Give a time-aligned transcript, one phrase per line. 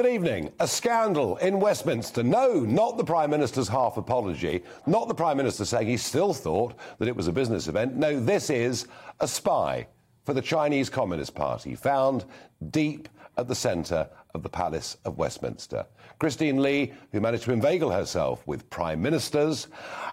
[0.00, 0.50] Good evening.
[0.60, 2.22] A scandal in Westminster.
[2.22, 6.72] No, not the Prime Minister's half apology, not the Prime Minister saying he still thought
[6.98, 7.96] that it was a business event.
[7.96, 8.86] No, this is
[9.20, 9.86] a spy
[10.24, 12.24] for the Chinese Communist Party found
[12.70, 15.84] deep at the centre of the Palace of Westminster.
[16.18, 19.68] Christine Lee, who managed to inveigle herself with prime ministers,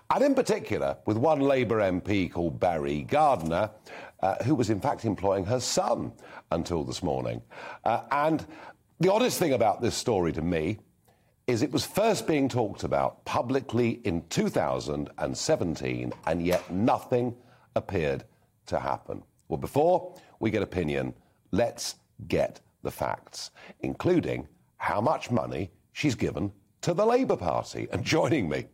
[0.09, 3.71] and in particular with one Labour MP called Barry Gardiner,
[4.21, 6.11] uh, who was in fact employing her son
[6.51, 7.41] until this morning.
[7.85, 8.45] Uh, and
[8.99, 10.79] the oddest thing about this story to me
[11.45, 17.35] is it was first being talked about publicly in 2017, and yet nothing
[17.75, 18.25] appeared
[18.65, 19.23] to happen.
[19.47, 21.13] Well, before we get opinion,
[21.51, 21.95] let's
[22.27, 24.47] get the facts, including
[24.77, 26.51] how much money she's given
[26.81, 27.87] to the Labour Party.
[27.91, 28.65] And joining me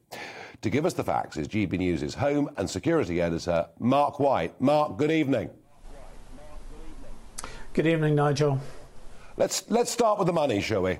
[0.61, 4.59] to give us the facts is GB News' Home and Security Editor, Mark White.
[4.59, 5.49] Mark, good evening.
[7.73, 8.59] Good evening, Nigel.
[9.35, 10.99] Let's, let's start with the money, shall we?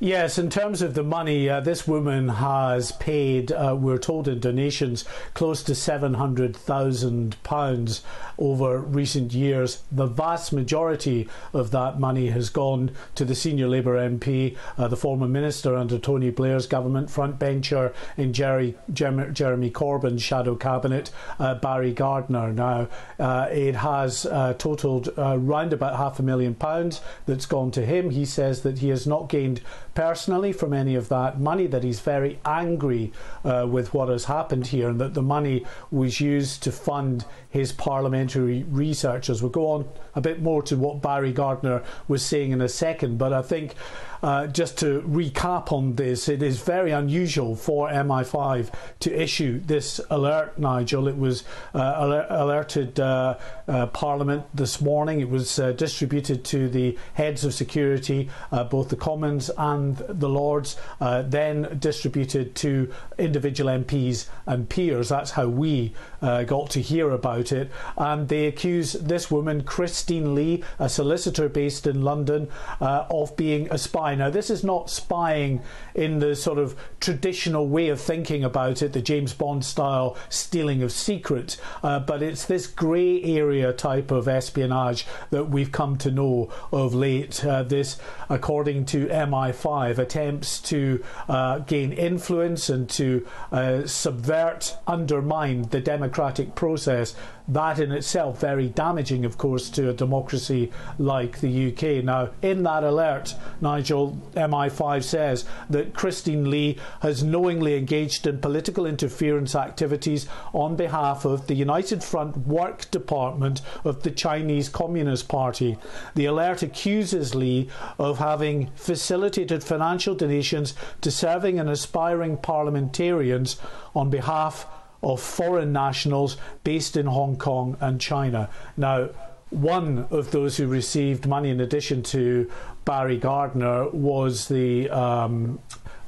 [0.00, 4.38] Yes, in terms of the money, uh, this woman has paid, uh, we're told in
[4.38, 5.04] donations,
[5.34, 8.00] close to £700,000
[8.38, 9.82] over recent years.
[9.90, 14.96] The vast majority of that money has gone to the senior Labour MP, uh, the
[14.96, 21.10] former minister under Tony Blair's government, frontbencher in Jerry, Jeremy Corbyn's shadow cabinet,
[21.40, 22.52] uh, Barry Gardiner.
[22.52, 22.86] Now,
[23.18, 28.10] uh, it has uh, totalled around about half a million pounds that's gone to him.
[28.10, 29.60] He says that he has not gained
[29.94, 33.12] personally from any of that money, that he's very angry
[33.44, 37.72] uh, with what has happened here, and that the money was used to fund his
[37.72, 39.42] parliamentary researchers.
[39.42, 43.18] We'll go on a bit more to what Barry Gardiner was saying in a second,
[43.18, 43.74] but I think
[44.22, 50.00] uh, just to recap on this, it is very unusual for MI5 to issue this
[50.10, 51.08] alert, Nigel.
[51.08, 55.20] It was uh, alert- alerted uh, uh Parliament this morning.
[55.20, 58.28] It was uh, distributed to the heads of security,
[58.70, 65.10] both the Commons and the Lords, then distributed to individual MPs and peers.
[65.10, 67.70] That's how we got to hear about it.
[67.96, 72.48] And they accuse this woman, Christine Lee, a solicitor based in London,
[72.80, 74.14] of being a spy spy.
[74.14, 75.60] Now, this is not spying
[75.94, 80.82] in the sort of traditional way of thinking about it, the James Bond style stealing
[80.82, 86.10] of secrets, uh, but it's this grey area type of espionage that we've come to
[86.10, 87.44] know of late.
[87.44, 87.98] Uh, this,
[88.28, 96.54] according to MI5, attempts to uh, gain influence and to uh, subvert, undermine the democratic
[96.54, 97.14] process
[97.48, 102.04] that in itself very damaging, of course, to a democracy like the UK.
[102.04, 108.84] Now, in that alert, Nigel, MI5 says that Christine Lee has knowingly engaged in political
[108.84, 115.78] interference activities on behalf of the United Front Work Department of the Chinese Communist Party.
[116.14, 123.58] The alert accuses Lee of having facilitated financial donations to serving and aspiring parliamentarians
[123.94, 124.66] on behalf
[125.02, 128.50] of foreign nationals based in Hong Kong and China.
[128.76, 129.10] Now,
[129.50, 132.50] one of those who received money in addition to
[132.84, 135.58] Barry Gardiner was the um,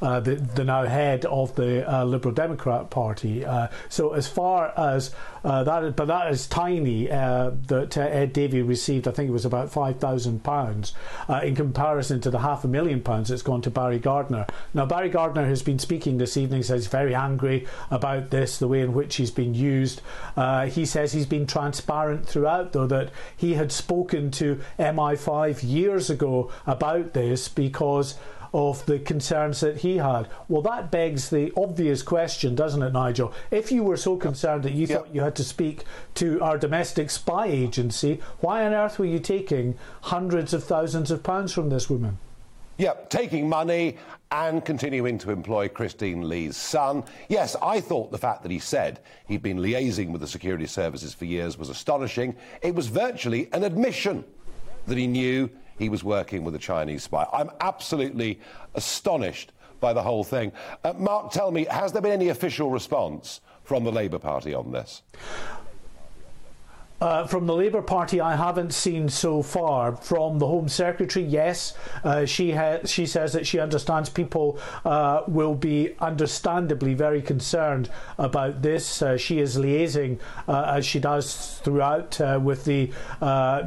[0.03, 3.45] uh, the, the, now head of the uh, Liberal Democrat Party.
[3.45, 7.07] Uh, so as far as uh, that, but that is tiny.
[7.07, 10.93] That Ed Davey received, I think it was about five thousand pounds
[11.43, 14.47] in comparison to the half a million pounds that's gone to Barry Gardiner.
[14.75, 16.63] Now Barry Gardiner has been speaking this evening.
[16.63, 20.03] Says he's very angry about this, the way in which he's been used.
[20.69, 26.51] he says he's been transparent throughout, though that he had spoken to MI5 years ago
[26.67, 28.17] about this because
[28.53, 30.29] of the concerns that he had.
[30.49, 33.33] Well, that begs the obvious question, doesn't it, Nigel?
[33.51, 35.85] If you were so concerned that you thought you had to speak
[36.15, 41.23] to our domestic spy agency, why on earth were you taking hundreds of thousands of
[41.23, 42.19] pounds from this woman?
[42.79, 43.99] Yep, taking money
[44.31, 47.05] and continuing to employ Christine Lee's son.
[47.29, 51.13] Yes, I thought the fact that he said he'd been liaising with the security services
[51.13, 52.35] for years was astonishing.
[52.63, 54.25] It was virtually an admission
[54.87, 55.51] that he knew
[55.81, 57.27] he was working with a Chinese spy.
[57.33, 58.39] I'm absolutely
[58.75, 60.53] astonished by the whole thing.
[60.85, 64.71] Uh, Mark, tell me, has there been any official response from the Labour Party on
[64.73, 65.03] this?
[67.01, 69.97] Uh, from the Labour Party, I haven't seen so far.
[69.97, 71.73] From the Home Secretary, yes,
[72.05, 77.89] uh, she ha- she says that she understands people uh, will be understandably very concerned
[78.19, 79.01] about this.
[79.01, 82.91] Uh, she is liaising uh, as she does throughout uh, with the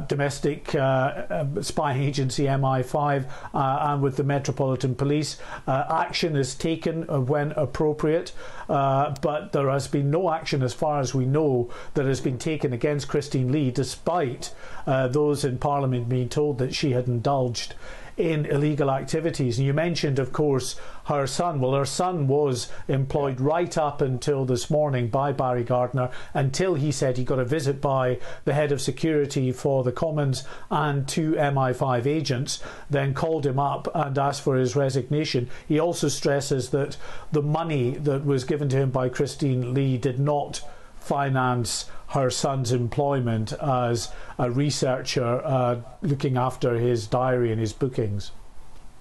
[0.06, 5.38] domestic spying agency MI5 and with the Metropolitan Police.
[5.66, 8.32] action is taken when appropriate,
[8.66, 12.72] but there has been no action, as far as we know, that has been taken
[12.72, 14.54] against Christine Lee, despite
[14.86, 17.74] uh, those in Parliament being told that she had indulged
[18.16, 19.58] in illegal activities.
[19.58, 20.76] And you mentioned, of course,
[21.06, 21.60] her son.
[21.60, 26.92] Well, her son was employed right up until this morning by Barry Gardiner until he
[26.92, 31.32] said he got a visit by the head of security for the Commons and two
[31.32, 35.50] MI5 agents, then called him up and asked for his resignation.
[35.66, 36.96] He also stresses that
[37.32, 40.62] the money that was given to him by Christine Lee did not
[41.04, 44.08] finance her son's employment as
[44.38, 48.30] a researcher uh, looking after his diary and his bookings.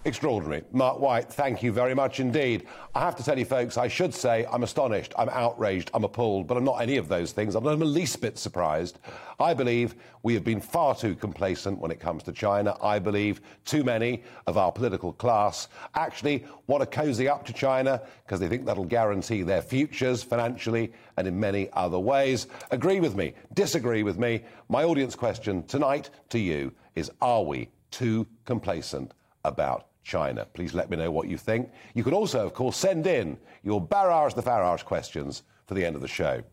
[0.05, 0.63] Extraordinary.
[0.73, 2.67] Mark White, thank you very much indeed.
[2.93, 6.45] I have to tell you, folks, I should say I'm astonished, I'm outraged, I'm appalled,
[6.45, 7.55] but I'm not any of those things.
[7.55, 8.99] I'm not the least bit surprised.
[9.39, 12.75] I believe we have been far too complacent when it comes to China.
[12.83, 18.01] I believe too many of our political class actually want to cozy up to China
[18.25, 22.47] because they think that'll guarantee their futures financially and in many other ways.
[22.71, 24.43] Agree with me, disagree with me.
[24.67, 29.13] My audience question tonight to you is Are we too complacent
[29.45, 30.45] about China.
[30.53, 31.69] Please let me know what you think.
[31.93, 35.95] You can also, of course, send in your Barrage the Farage questions for the end
[35.95, 36.43] of the show.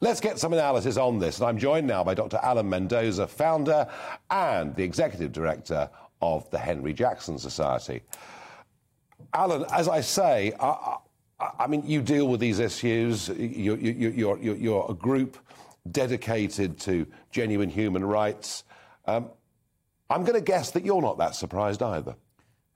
[0.00, 1.38] Let's get some analysis on this.
[1.38, 2.38] And I'm joined now by Dr.
[2.42, 3.86] Alan Mendoza, founder
[4.30, 5.88] and the executive director
[6.20, 8.02] of the Henry Jackson Society.
[9.32, 10.96] Alan, as I say, I,
[11.38, 13.28] I, I mean, you deal with these issues.
[13.28, 15.38] You're, you're, you're, you're a group
[15.90, 18.64] dedicated to genuine human rights.
[19.06, 19.30] Um,
[20.10, 22.16] I'm going to guess that you're not that surprised either.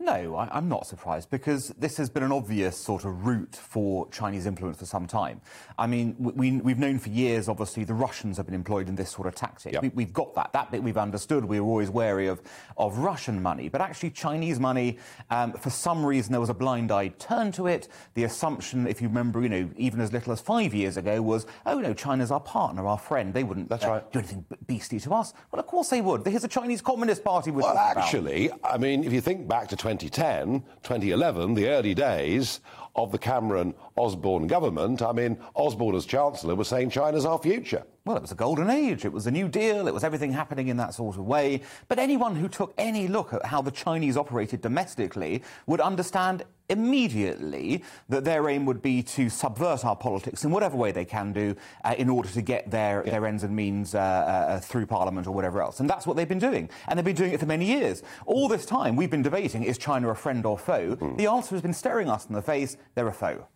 [0.02, 4.08] No, I, am not surprised because this has been an obvious sort of route for
[4.08, 5.40] Chinese influence for some time.
[5.78, 9.12] I mean, we, have known for years, obviously, the Russians have been employed in this
[9.12, 9.74] sort of tactic.
[9.74, 9.94] Yep.
[9.94, 10.52] We, have got that.
[10.54, 11.44] That bit we've understood.
[11.44, 12.42] We were always wary of,
[12.76, 13.68] of Russian money.
[13.68, 14.98] But actually, Chinese money,
[15.30, 17.86] um, for some reason, there was a blind eye turn to it.
[18.14, 21.46] The assumption, if you remember, you know, even as little as five years ago, was,
[21.64, 23.32] oh, no, China's our partner, our friend.
[23.32, 24.12] They wouldn't That's uh, right.
[24.12, 25.32] do anything beastly to us.
[25.52, 26.26] Well, of course they would.
[26.26, 27.52] Here's a Chinese Communist Party.
[27.52, 28.74] Well, actually, about.
[28.74, 32.60] I mean, if you think back to 20 2010, 2011, the early days
[32.94, 37.84] of the Cameron Osborne government, I mean, Osborne as Chancellor was saying China's our future.
[38.04, 39.04] Well, it was a golden age.
[39.04, 39.86] It was a new deal.
[39.86, 41.62] It was everything happening in that sort of way.
[41.88, 47.84] But anyone who took any look at how the Chinese operated domestically would understand immediately
[48.08, 51.54] that their aim would be to subvert our politics in whatever way they can do
[51.84, 53.12] uh, in order to get their, yeah.
[53.12, 55.80] their ends and means uh, uh, through Parliament or whatever else.
[55.80, 56.68] And that's what they've been doing.
[56.88, 58.02] And they've been doing it for many years.
[58.26, 60.96] All this time, we've been debating is China a friend or foe?
[60.96, 61.16] Mm.
[61.18, 63.46] The answer has been staring us in the face they're a foe.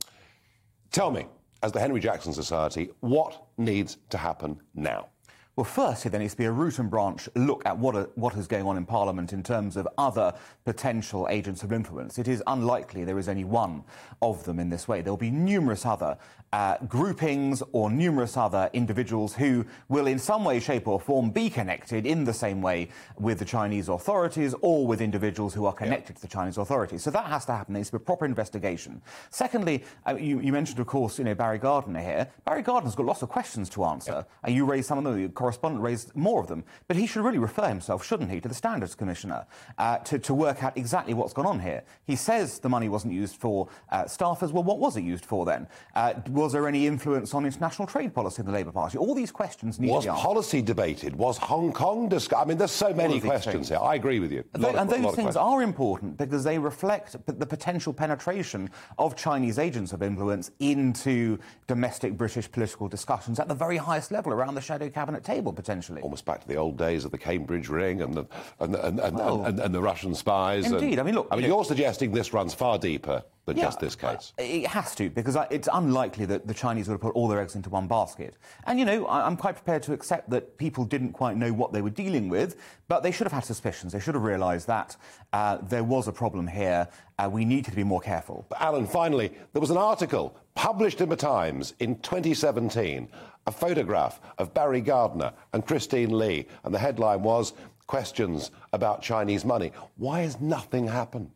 [0.93, 1.27] Tell me,
[1.63, 5.09] as the Henry Jackson Society, what needs to happen now?
[5.57, 8.35] Well, firstly, there needs to be a root and branch look at what, are, what
[8.35, 10.35] is going on in Parliament in terms of other
[10.67, 12.19] potential agents of influence.
[12.19, 13.83] It is unlikely there is only one
[14.21, 15.01] of them in this way.
[15.01, 16.19] There will be numerous other
[16.53, 21.51] uh, groupings or numerous other individuals who will, in some way, shape, or form, be
[21.51, 22.89] connected in the same way
[23.19, 26.17] with the Chinese authorities or with individuals who are connected yeah.
[26.17, 27.03] to the Chinese authorities.
[27.03, 27.73] So that has to happen.
[27.75, 29.03] There needs to be a proper investigation.
[29.31, 32.29] Secondly, uh, you, you, mentioned, of course, you know Barry Gardiner here.
[32.45, 34.23] Barry Gardiner's got lots of questions to answer, yeah.
[34.45, 36.65] and you raised some of them correspondent raised more of them.
[36.89, 39.47] But he should really refer himself, shouldn't he, to the Standards Commissioner
[39.79, 41.85] uh, to, to, work out exactly what's gone on here.
[42.05, 44.51] He says the money wasn't used for uh, staffers.
[44.51, 45.69] Well, what was it used for then?
[45.95, 48.99] Uh, was there any influence on international trade policy in the Labour Party?
[48.99, 51.15] All these questions need was to be Was policy debated?
[51.15, 52.43] Was Hong Kong discussed?
[52.43, 53.79] I mean, there's so many questions here.
[53.81, 54.43] I agree with you.
[54.55, 59.93] and of, those things are important because they reflect the potential penetration of Chinese agents
[59.93, 61.39] of influence into
[61.69, 65.67] domestic British political discussions at the very highest level around the shadow cabinet table, potentially
[65.77, 66.03] potentially.
[66.03, 68.27] Almost back to the old days of the Cambridge Ring and the,
[68.61, 70.71] and, and, and, well, and, and the Russian spies.
[70.71, 70.99] Indeed.
[70.99, 71.29] I mean, look.
[71.31, 74.33] I mean, you are suggesting this runs far deeper than yeah, just this case.
[74.39, 77.55] It has to, because it's unlikely that the Chinese would have put all their eggs
[77.55, 78.35] into one basket.
[78.65, 81.81] And, you know, I'm quite prepared to accept that people didn't quite know what they
[81.81, 82.57] were dealing with,
[82.89, 83.93] but they should have had suspicions.
[83.93, 84.97] They should have realised that
[85.33, 86.89] uh, there was a problem here.
[87.19, 88.45] Uh, we needed to be more careful.
[88.49, 93.09] But Alan, finally, there was an article published in the Times in 2017,
[93.47, 97.53] a photograph of Barry Gardiner and Christine Lee, and the headline was
[97.87, 99.71] Questions about Chinese money.
[99.97, 101.31] Why has nothing happened?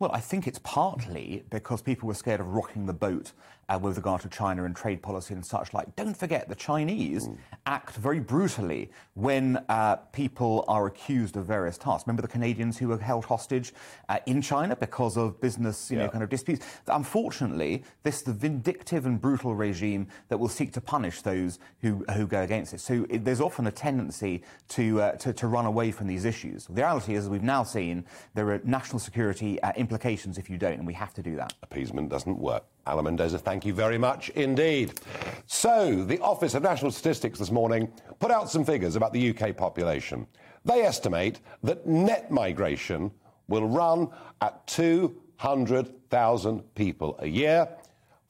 [0.00, 3.32] Well, I think it's partly because people were scared of rocking the boat
[3.68, 5.94] uh, with regard to China and trade policy and such like.
[5.96, 7.36] Don't forget, the Chinese mm.
[7.66, 12.06] act very brutally when uh, people are accused of various tasks.
[12.06, 13.72] Remember the Canadians who were held hostage
[14.08, 16.04] uh, in China because of business, you yeah.
[16.04, 16.64] know, kind of disputes.
[16.86, 22.04] Unfortunately, this is the vindictive and brutal regime that will seek to punish those who,
[22.14, 22.80] who go against it.
[22.80, 26.66] So it, there's often a tendency to, uh, to, to run away from these issues.
[26.66, 30.56] The reality is, as we've now seen, there are national security uh, implications if you
[30.56, 31.52] don't, and we have to do that.
[31.62, 32.64] Appeasement doesn't work.
[32.88, 34.98] Alan Mendoza, thank you very much indeed.
[35.46, 39.54] So, the Office of National Statistics this morning put out some figures about the UK
[39.54, 40.26] population.
[40.64, 43.10] They estimate that net migration
[43.46, 44.08] will run
[44.40, 47.68] at 200,000 people a year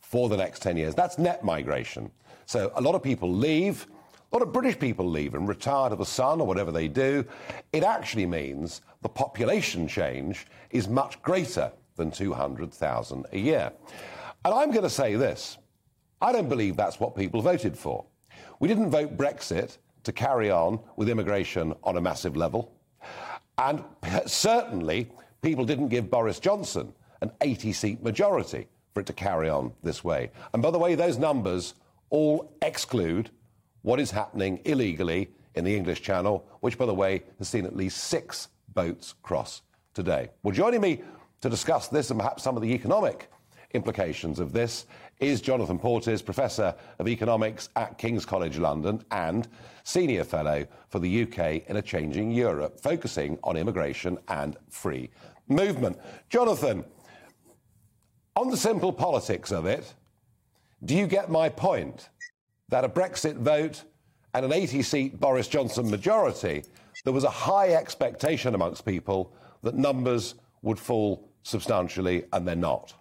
[0.01, 0.97] for the next 10 years.
[0.97, 2.11] That's net migration.
[2.47, 3.87] So, a lot of people leave.
[4.33, 7.25] A lot of British people leave and retire to the sun or whatever they do.
[7.73, 13.73] It actually means the population change is much greater than 200,000 a year.
[14.45, 15.59] And I'm going to say this
[16.21, 18.05] I don't believe that's what people voted for.
[18.61, 22.73] We didn't vote Brexit to carry on with immigration on a massive level.
[23.59, 23.83] And
[24.27, 25.11] certainly,
[25.43, 30.05] people didn't give Boris Johnson an 80 seat majority for it to carry on this
[30.05, 30.31] way.
[30.53, 31.75] And by the way, those numbers
[32.11, 33.31] all exclude
[33.83, 37.77] what is happening illegally in the English Channel, which, by the way, has seen at
[37.77, 39.63] least six boats cross
[39.95, 40.31] today.
[40.43, 41.03] Well, joining me
[41.41, 43.31] to discuss this and perhaps some of the economic
[43.73, 44.87] implications of this
[45.21, 49.49] is Jonathan Portes, Professor of Economics at King's College London and
[49.85, 55.11] Senior Fellow for the UK in a Changing Europe, focusing on immigration and free
[55.49, 55.99] movement.
[56.31, 56.85] Jonathan,
[58.37, 59.93] on the simple politics of it,
[60.85, 62.09] do you get my point
[62.69, 63.83] that a Brexit vote
[64.35, 66.63] and an 80 seat Boris Johnson majority,
[67.05, 69.33] there was a high expectation amongst people
[69.63, 72.95] that numbers would fall substantially, and they're not?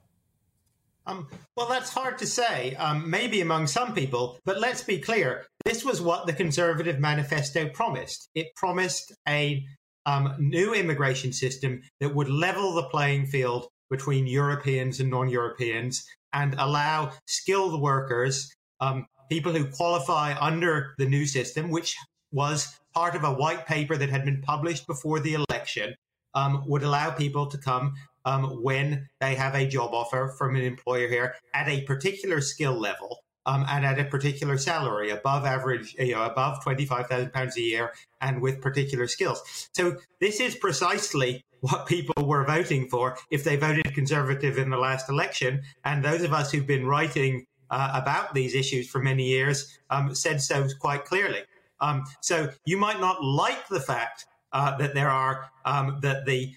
[1.08, 2.76] Um, well, that's hard to say.
[2.76, 5.46] Um, maybe among some people, but let's be clear.
[5.66, 8.30] This was what the Conservative Manifesto promised.
[8.36, 9.66] It promised a
[10.06, 16.56] um, new immigration system that would level the playing field between Europeans and non-Europeans and
[16.58, 21.96] allow skilled workers, um, people who qualify under the new system, which
[22.32, 25.96] was part of a white paper that had been published before the election,
[26.38, 30.62] um, would allow people to come um, when they have a job offer from an
[30.62, 35.96] employer here at a particular skill level um, and at a particular salary above average,
[35.98, 39.70] you know, above £25,000 a year and with particular skills.
[39.74, 44.78] So this is precisely what people were voting for if they voted Conservative in the
[44.78, 45.64] last election.
[45.86, 50.14] And those of us who've been writing uh, about these issues for many years um,
[50.14, 51.42] said so quite clearly.
[51.80, 54.26] Um, so you might not like the fact
[54.58, 56.56] uh, that there are um, that the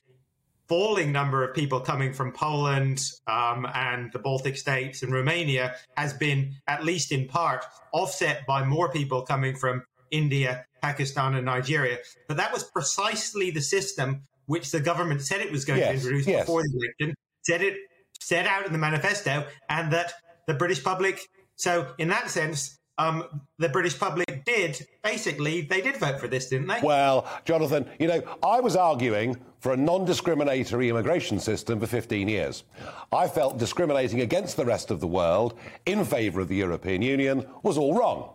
[0.68, 6.14] falling number of people coming from Poland um, and the Baltic states and Romania has
[6.14, 11.98] been, at least in part, offset by more people coming from India, Pakistan, and Nigeria.
[12.26, 15.94] But that was precisely the system which the government said it was going yes, to
[15.96, 16.46] introduce yes.
[16.46, 17.76] before the election, said it
[18.18, 20.14] set out in the manifesto, and that
[20.46, 21.20] the British public.
[21.56, 23.24] So, in that sense, um,
[23.58, 26.80] the British public did basically they did vote for this, didn't they?
[26.82, 32.64] Well, Jonathan, you know, I was arguing for a non-discriminatory immigration system for 15 years.
[33.12, 37.46] I felt discriminating against the rest of the world in favour of the European Union
[37.62, 38.34] was all wrong.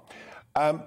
[0.55, 0.83] Um,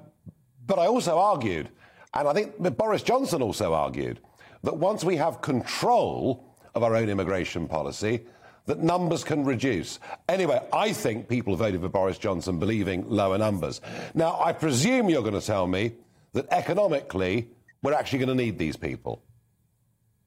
[0.67, 1.69] but I also argued,
[2.15, 4.21] and I think Boris Johnson also argued,
[4.65, 8.27] that once we have control of our own immigration policy,
[8.69, 9.99] that numbers can reduce.
[10.29, 13.81] Anyway, I think people voted for Boris Johnson believing lower numbers.
[14.15, 15.95] Now, I presume you're going to tell me
[16.35, 17.49] that economically,
[17.83, 19.23] we're actually going to need these people.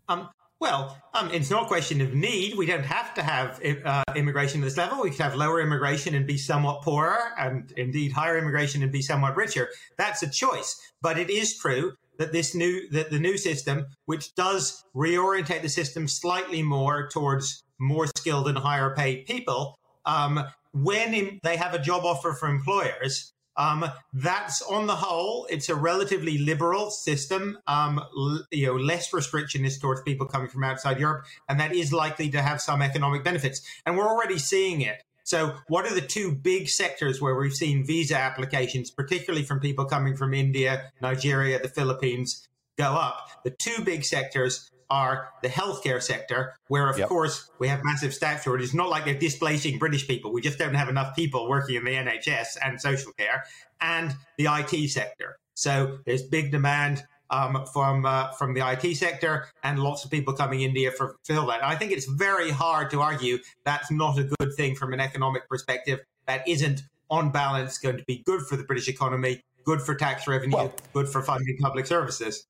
[0.10, 0.30] Um,
[0.60, 2.58] well, um, it's not a question of need.
[2.58, 5.02] We don't have to have uh, immigration at this level.
[5.04, 9.04] We could have lower immigration and be somewhat poorer, and indeed higher immigration and be
[9.04, 9.70] somewhat richer.
[9.98, 10.80] That's a choice.
[11.02, 15.70] But it is true that this new that the new system, which does reorientate the
[15.70, 21.74] system slightly more towards more skilled and higher paid people, um, when in, they have
[21.74, 27.58] a job offer for employers, um, that's on the whole, it's a relatively liberal system.
[27.68, 31.76] Um, l- you know, less restriction is towards people coming from outside Europe, and that
[31.76, 33.62] is likely to have some economic benefits.
[33.86, 35.04] And we're already seeing it.
[35.24, 39.86] So, what are the two big sectors where we've seen visa applications, particularly from people
[39.86, 42.48] coming from India, Nigeria, the Philippines,
[42.78, 43.28] go up?
[43.44, 47.08] The two big sectors are the healthcare sector, where of yep.
[47.08, 48.70] course we have massive staff shortages.
[48.70, 50.34] It's not like they're displacing British people.
[50.34, 53.46] We just don't have enough people working in the NHS and social care,
[53.80, 55.38] and the IT sector.
[55.54, 60.34] So there's big demand um, from uh, from the IT sector, and lots of people
[60.34, 61.62] coming in here for fill that.
[61.62, 65.00] And I think it's very hard to argue that's not a good thing from an
[65.00, 66.00] economic perspective.
[66.28, 70.28] That isn't on balance going to be good for the British economy, good for tax
[70.28, 72.46] revenue, well, good for funding public services.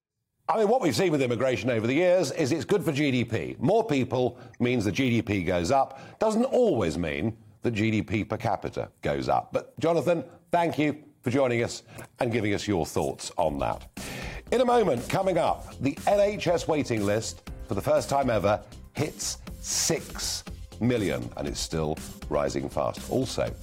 [0.50, 3.58] I mean, what we've seen with immigration over the years is it's good for GDP.
[3.60, 6.00] More people means the GDP goes up.
[6.20, 9.54] Doesn't always mean that GDP per capita goes up.
[9.54, 11.84] But, Jonathan, thank you for joining us
[12.20, 13.88] and giving us your thoughts on that.
[14.52, 18.62] In a moment, coming up, the NHS waiting list, for the first time ever,
[18.94, 20.44] hits 6
[20.82, 21.98] million, and it's still
[22.30, 23.10] rising fast.
[23.10, 23.54] Also,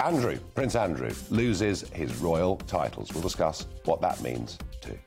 [0.00, 3.14] Andrew, Prince Andrew, loses his royal titles.
[3.14, 4.98] We'll discuss what that means too.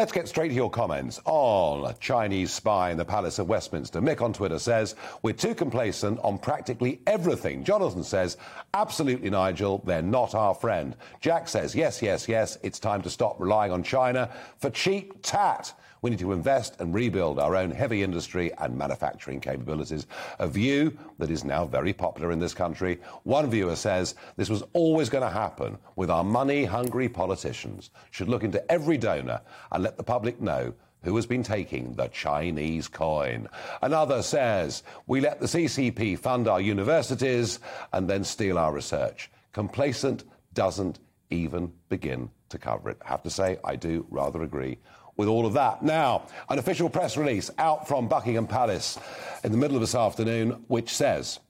[0.00, 4.00] Let's get straight to your comments on Chinese spy in the Palace of Westminster.
[4.00, 7.64] Mick on Twitter says, We're too complacent on practically everything.
[7.64, 8.38] Jonathan says,
[8.72, 10.96] Absolutely, Nigel, they're not our friend.
[11.20, 15.74] Jack says, Yes, yes, yes, it's time to stop relying on China for cheap tat.
[16.02, 20.06] We need to invest and rebuild our own heavy industry and manufacturing capabilities.
[20.38, 23.00] A view that is now very popular in this country.
[23.24, 27.90] One viewer says this was always going to happen with our money hungry politicians.
[28.10, 29.42] Should look into every donor
[29.72, 33.48] and let the public know who has been taking the Chinese coin.
[33.82, 37.58] Another says, we let the CCP fund our universities
[37.92, 39.30] and then steal our research.
[39.52, 40.98] Complacent doesn't
[41.30, 42.98] even begin to cover it.
[43.04, 44.78] I have to say, I do rather agree
[45.20, 45.82] with all of that.
[45.82, 48.98] Now, an official press release out from Buckingham Palace
[49.44, 51.40] in the middle of this afternoon, which says,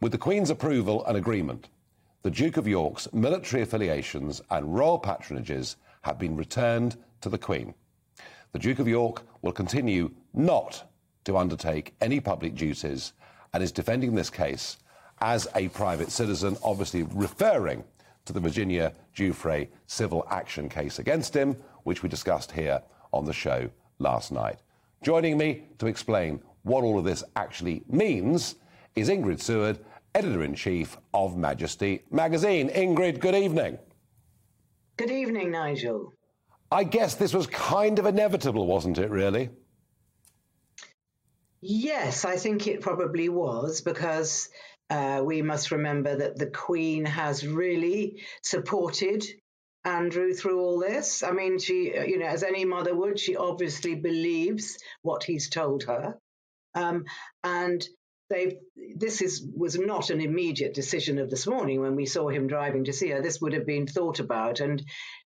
[0.00, 1.68] with the Queen's approval and agreement,
[2.22, 7.74] the Duke of York's military affiliations and royal patronages have been returned to the Queen.
[8.52, 10.90] The Duke of York will continue not
[11.24, 13.12] to undertake any public duties
[13.52, 14.78] and is defending this case
[15.20, 17.84] as a private citizen, obviously referring
[18.24, 22.80] to the Virginia Giuffre civil action case against him, which we discussed here
[23.14, 24.58] on the show last night.
[25.02, 28.56] Joining me to explain what all of this actually means
[28.96, 29.78] is Ingrid Seward,
[30.14, 32.70] editor in chief of Majesty magazine.
[32.70, 33.78] Ingrid, good evening.
[34.96, 36.12] Good evening, Nigel.
[36.70, 39.50] I guess this was kind of inevitable, wasn't it, really?
[41.60, 44.48] Yes, I think it probably was because
[44.90, 49.24] uh, we must remember that the Queen has really supported
[49.84, 51.22] Andrew through all this.
[51.22, 55.84] I mean, she, you know, as any mother would, she obviously believes what he's told
[55.84, 56.18] her.
[56.74, 57.04] Um,
[57.42, 57.86] and
[58.30, 58.58] they
[58.96, 62.84] this is was not an immediate decision of this morning when we saw him driving
[62.84, 63.20] to see her.
[63.20, 64.82] This would have been thought about, and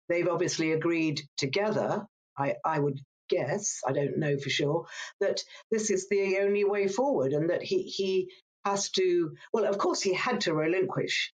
[0.09, 2.05] they've obviously agreed together.
[2.37, 4.85] I, I would guess, I don't know for sure,
[5.19, 8.29] that this is the only way forward, and that he he
[8.65, 9.31] has to.
[9.51, 11.33] Well, of course, he had to relinquish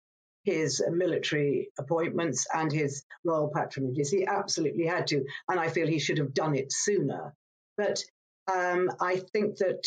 [0.46, 4.11] his military appointments and his royal patronages.
[4.11, 7.35] He absolutely had to, and I feel he should have done it sooner.
[7.76, 8.02] But
[8.50, 9.85] um, I think that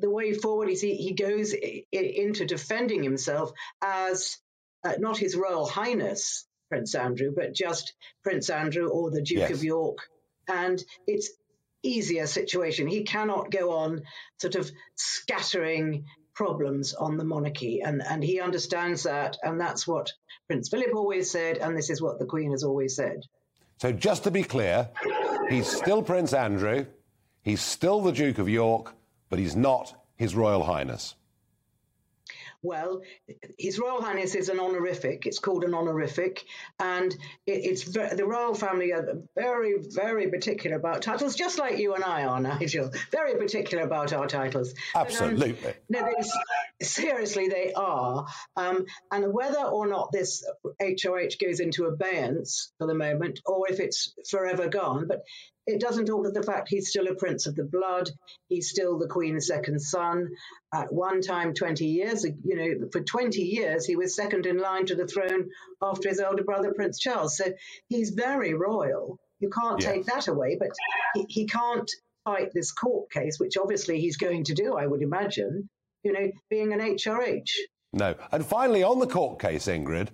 [0.00, 3.52] the way forward is he, he goes I- into defending himself
[3.82, 4.38] as
[4.84, 9.50] uh, not His Royal Highness Prince Andrew, but just Prince Andrew or the Duke Yes.
[9.50, 9.98] of York.
[10.48, 11.30] And it's
[11.82, 12.86] easier situation.
[12.88, 14.02] He cannot go on
[14.40, 17.80] sort of scattering problems on the monarchy.
[17.82, 19.36] And, and he understands that.
[19.42, 20.12] And that's what
[20.46, 21.58] Prince Philip always said.
[21.58, 23.22] And this is what the Queen has always said.
[23.78, 24.88] So, just to be clear,
[25.48, 26.86] he's still Prince Andrew,
[27.42, 28.94] he's still the Duke of York,
[29.28, 31.16] but he's not His Royal Highness.
[32.62, 33.02] Well,
[33.58, 35.26] His Royal Highness is an honorific.
[35.26, 36.44] It's called an honorific,
[36.78, 37.12] and
[37.46, 41.94] it, it's ve- the royal family are very, very particular about titles, just like you
[41.94, 42.90] and I are, Nigel.
[43.10, 44.74] Very particular about our titles.
[44.94, 45.74] But, um, Absolutely.
[45.88, 48.26] no, they, seriously, they are.
[48.56, 50.44] Um, and whether or not this
[50.80, 55.22] HRH goes into abeyance for the moment, or if it's forever gone, but
[55.66, 58.10] it doesn't alter the fact he's still a prince of the blood.
[58.48, 60.28] He's still the queen's second son.
[60.74, 64.86] At one time, 20 years, you know, for 20 years, he was second in line
[64.86, 67.36] to the throne after his older brother, Prince Charles.
[67.36, 67.44] So
[67.88, 69.18] he's very royal.
[69.40, 69.92] You can't Yes.
[69.92, 70.70] take that away, but
[71.14, 71.90] he, he can't
[72.24, 75.68] fight this court case, which obviously he's going to do, I would imagine,
[76.04, 77.50] you know, being an HRH.
[77.92, 78.14] No.
[78.30, 80.08] And finally, on the court case, Ingrid,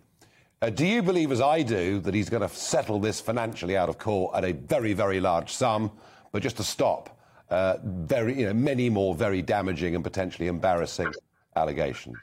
[0.61, 3.89] uh, do you believe, as I do, that he's going to settle this financially out
[3.89, 5.93] of court at a very, very large sum,
[6.33, 7.19] but just to stop
[7.51, 11.13] uh, very, you know, many more very damaging and potentially embarrassing
[11.57, 12.17] allegations?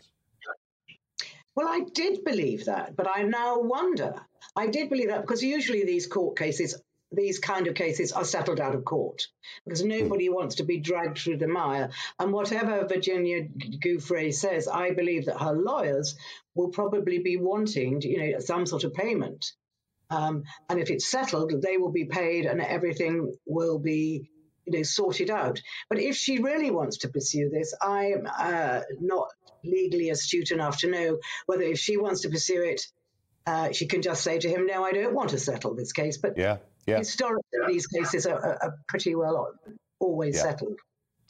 [1.56, 4.14] Well, I did believe that, but I now wonder.
[4.56, 8.60] I did believe that because usually these court cases, these kind of cases, are settled
[8.60, 9.28] out of court
[9.64, 11.90] because nobody wants to be dragged through the mire.
[12.20, 16.16] And whatever Virginia Giuffre says, I believe that her lawyers
[16.56, 19.54] will probably be wanting, you know, some sort of payment.
[20.10, 24.30] Um, and if it's settled, they will be paid, and everything will be
[24.66, 25.62] you know, sorted out.
[25.90, 29.30] But if she really wants to pursue this, I'm uh, not
[29.64, 32.82] legally astute enough to know whether if she wants to pursue it,
[33.48, 36.18] uh, she can just say to him, "No, I don't want to settle this case."
[36.18, 39.54] But Yeah, yeah, historically, these cases are, are, pretty well
[40.00, 40.42] always Yeah.
[40.44, 40.78] settled.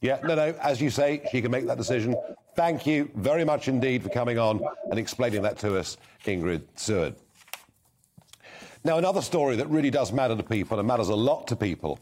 [0.02, 2.16] Yeah, no, no, as you say, she can make that decision.
[2.56, 7.16] Thank you very much indeed for coming on and explaining that to us, Ingrid Seward.
[8.84, 12.00] Now, another story that really does matter to people and matters a lot to people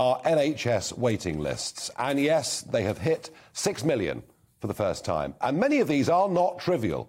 [0.00, 1.90] are NHS waiting lists.
[1.98, 4.22] And yes, they have hit 6 million
[4.60, 5.34] for the first time.
[5.40, 7.08] And many of these are not trivial.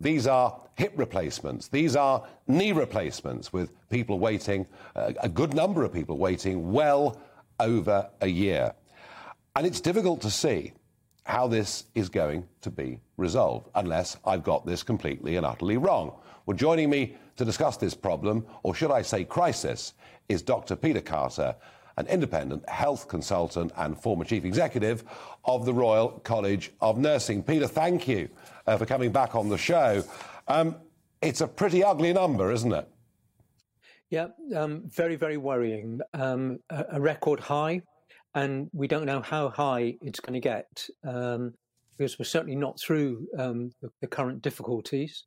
[0.00, 1.68] These are hip replacements.
[1.68, 7.20] These are knee replacements with people waiting, uh, a good number of people waiting well
[7.58, 8.74] over a year.
[9.54, 10.72] And it's difficult to see
[11.24, 16.12] how this is going to be resolved unless I've got this completely and utterly wrong.
[16.44, 19.94] Well, joining me to discuss this problem, or should I say crisis,
[20.28, 20.76] is Dr.
[20.76, 21.56] Peter Carter,
[21.96, 25.04] an independent health consultant and former chief executive
[25.44, 27.42] of the Royal College of Nursing.
[27.42, 28.28] Peter, thank you
[28.66, 30.04] uh, for coming back on the show.
[30.48, 30.76] Um,
[31.22, 32.88] it's a pretty ugly number, isn't it?
[34.10, 36.00] Yeah, um, very, very worrying.
[36.14, 37.82] Um, a, a, record high,
[38.34, 41.54] and we don't know how high it's going to get um,
[41.96, 45.24] because we're certainly not through um, the, the, current difficulties.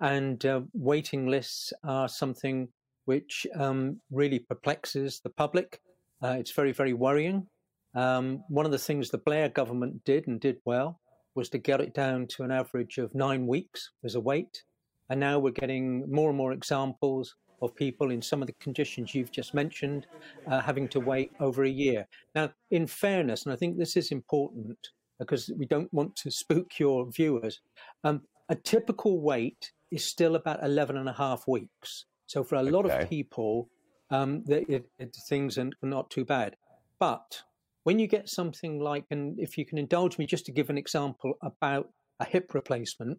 [0.00, 2.68] And uh, waiting lists are something
[3.06, 5.80] which um, really perplexes the public.
[6.22, 7.46] Uh, it's very, very worrying.
[7.94, 11.00] Um, one of the things the Blair government did and did well
[11.34, 14.62] was to get it down to an average of nine weeks as a wait.
[15.08, 19.14] And now we're getting more and more examples of people in some of the conditions
[19.14, 20.06] you've just mentioned
[20.46, 22.06] uh, having to wait over a year.
[22.34, 24.78] Now, in fairness, and I think this is important
[25.18, 27.60] because we don't want to spook your viewers,
[28.04, 32.06] um, a typical wait is still about 11 and a half weeks.
[32.26, 33.68] So for a lot of people,
[34.10, 36.56] um, it, it, things are not too bad.
[36.98, 37.42] But
[37.84, 40.78] when you get something like, and if you can indulge me just to give an
[40.78, 43.18] example about a hip replacement,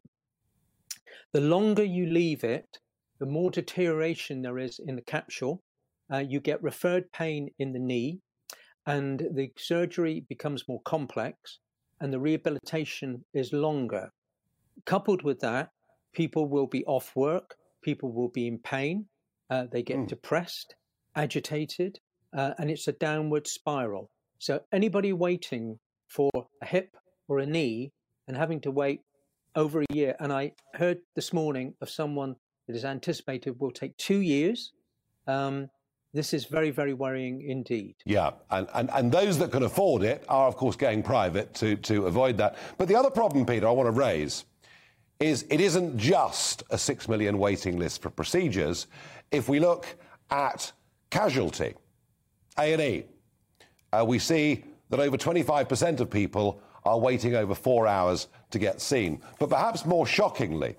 [1.33, 2.79] the longer you leave it,
[3.19, 5.61] the more deterioration there is in the capsule.
[6.11, 8.19] Uh, you get referred pain in the knee,
[8.85, 11.59] and the surgery becomes more complex,
[11.99, 14.11] and the rehabilitation is longer.
[14.85, 15.69] Coupled with that,
[16.13, 19.05] people will be off work, people will be in pain,
[19.49, 20.07] uh, they get mm.
[20.07, 20.75] depressed,
[21.15, 21.99] agitated,
[22.35, 24.09] uh, and it's a downward spiral.
[24.39, 26.29] So anybody waiting for
[26.61, 26.95] a hip
[27.27, 27.91] or a knee
[28.27, 29.01] and having to wait
[29.55, 32.35] over a year, and I heard this morning of someone
[32.67, 34.71] that is anticipated will take two years.
[35.27, 35.69] Um,
[36.13, 37.95] this is very, very worrying indeed.
[38.05, 41.75] Yeah, and, and, and those that can afford it are, of course, going private to,
[41.77, 42.57] to avoid that.
[42.77, 44.45] But the other problem, Peter, I want to raise
[45.19, 48.87] is it isn't just a six million waiting list for procedures.
[49.31, 49.85] If we look
[50.31, 50.71] at
[51.11, 51.75] casualty,
[52.57, 53.05] A&E,
[53.93, 58.81] uh, we see that over 25% of people are waiting over four hours to get
[58.81, 59.21] seen.
[59.39, 60.75] But perhaps more shockingly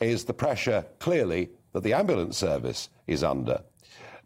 [0.00, 3.62] is the pressure, clearly, that the ambulance service is under.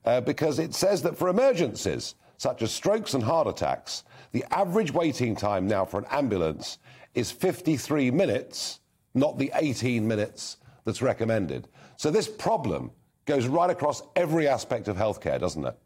[0.04, 4.92] Uh, because it says that for emergencies, such as strokes and heart attacks, the average
[4.92, 6.78] waiting time now for an ambulance
[7.14, 8.80] is 53 minutes,
[9.14, 11.68] not the 18 minutes that's recommended.
[11.96, 12.90] So this problem
[13.26, 15.76] goes right across every aspect of healthcare, doesn't it?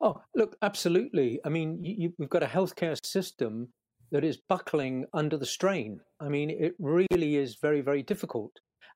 [0.00, 1.40] Oh, look, absolutely.
[1.44, 3.68] I mean, you, we've got a healthcare system
[4.10, 6.00] that is buckling under the strain.
[6.20, 8.52] I mean, it really is very, very difficult.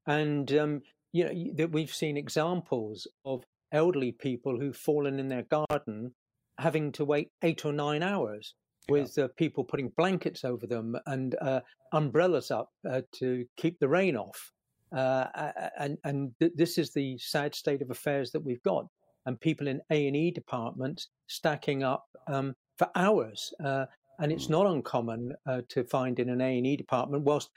[0.07, 3.43] And, um, you know, that we've seen examples of
[3.73, 6.15] elderly people who've fallen in their garden
[6.59, 8.55] having to wait eight or nine hours
[8.89, 9.25] with yeah.
[9.25, 11.61] uh, people putting blankets over them and uh,
[11.93, 14.53] umbrellas up uh, to keep the rain off.
[14.93, 18.87] Uh, and and th- this is the sad state of affairs that we've got,
[19.27, 23.53] and people in A and E departments stacking up um, for hours.
[23.63, 23.87] Uh,
[24.21, 27.25] and it's not uncommon uh, to find in an A and E department.
[27.25, 27.51] Whilst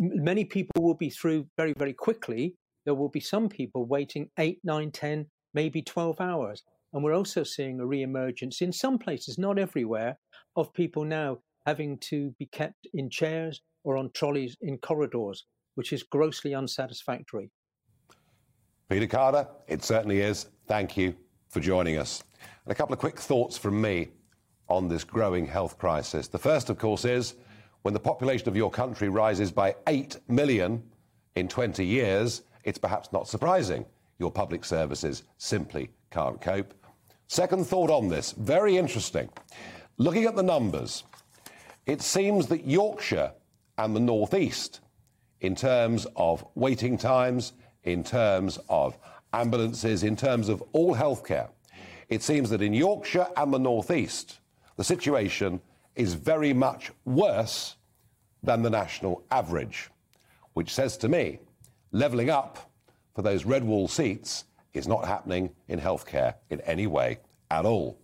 [0.00, 4.58] many people will be through very very quickly, there will be some people waiting eight,
[4.64, 6.62] nine, ten, maybe twelve hours.
[6.92, 10.18] And we're also seeing a re-emergence in some places, not everywhere,
[10.56, 15.92] of people now having to be kept in chairs or on trolleys in corridors which
[15.92, 17.50] is grossly unsatisfactory.
[18.88, 20.46] Peter Carter, it certainly is.
[20.66, 21.14] Thank you
[21.48, 22.22] for joining us.
[22.64, 24.08] And a couple of quick thoughts from me
[24.68, 26.28] on this growing health crisis.
[26.28, 27.34] The first, of course, is
[27.82, 30.82] when the population of your country rises by 8 million
[31.36, 33.84] in 20 years, it's perhaps not surprising
[34.18, 36.74] your public services simply can't cope.
[37.26, 39.28] Second thought on this, very interesting.
[39.98, 41.04] Looking at the numbers,
[41.86, 43.32] it seems that Yorkshire
[43.78, 44.80] and the North East
[45.42, 47.52] in terms of waiting times,
[47.84, 48.96] in terms of
[49.32, 51.48] ambulances, in terms of all healthcare.
[52.08, 54.38] It seems that in Yorkshire and the North East,
[54.76, 55.60] the situation
[55.96, 57.76] is very much worse
[58.42, 59.90] than the national average,
[60.54, 61.38] which says to me,
[61.90, 62.70] levelling up
[63.14, 67.18] for those red wall seats is not happening in healthcare in any way
[67.50, 67.98] at all.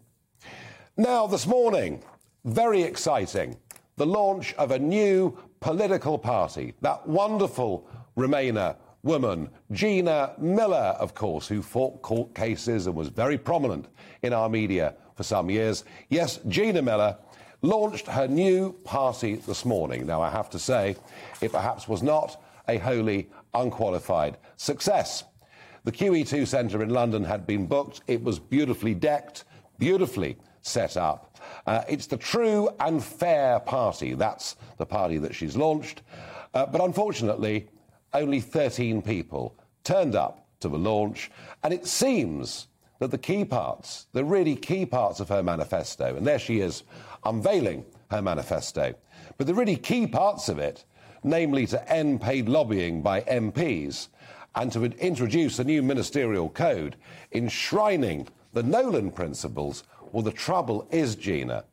[0.96, 2.02] Now, this morning,
[2.44, 3.56] very exciting.
[3.98, 6.72] The launch of a new political party.
[6.82, 13.36] That wonderful Remainer woman, Gina Miller, of course, who fought court cases and was very
[13.36, 13.88] prominent
[14.22, 15.84] in our media for some years.
[16.10, 17.18] Yes, Gina Miller
[17.62, 20.06] launched her new party this morning.
[20.06, 20.94] Now, I have to say,
[21.40, 25.24] it perhaps was not a wholly unqualified success.
[25.82, 28.02] The QE2 Centre in London had been booked.
[28.06, 29.42] It was beautifully decked,
[29.78, 31.38] beautifully set up.
[31.66, 34.14] Uh, it's the true and fair party.
[34.14, 36.02] That's the party that she's launched.
[36.54, 37.68] Uh, but unfortunately,
[38.12, 41.30] only 13 people turned up to the launch.
[41.62, 46.26] And it seems that the key parts, the really key parts of her manifesto, and
[46.26, 46.82] there she is
[47.24, 48.94] unveiling her manifesto,
[49.36, 50.84] but the really key parts of it,
[51.22, 54.08] namely to end paid lobbying by MPs
[54.54, 56.96] and to introduce a new ministerial code
[57.32, 61.64] enshrining the Nolan principles, well, the trouble is, Gina,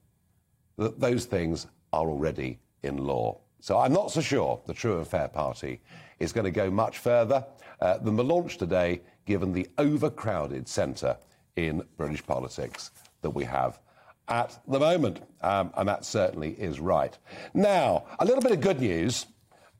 [0.77, 3.39] that those things are already in law.
[3.59, 5.81] So I'm not so sure the True and Fair Party
[6.19, 7.45] is going to go much further
[7.81, 11.17] uh, than the launch today, given the overcrowded centre
[11.55, 13.79] in British politics that we have
[14.27, 15.21] at the moment.
[15.41, 17.17] Um, and that certainly is right.
[17.53, 19.25] Now, a little bit of good news,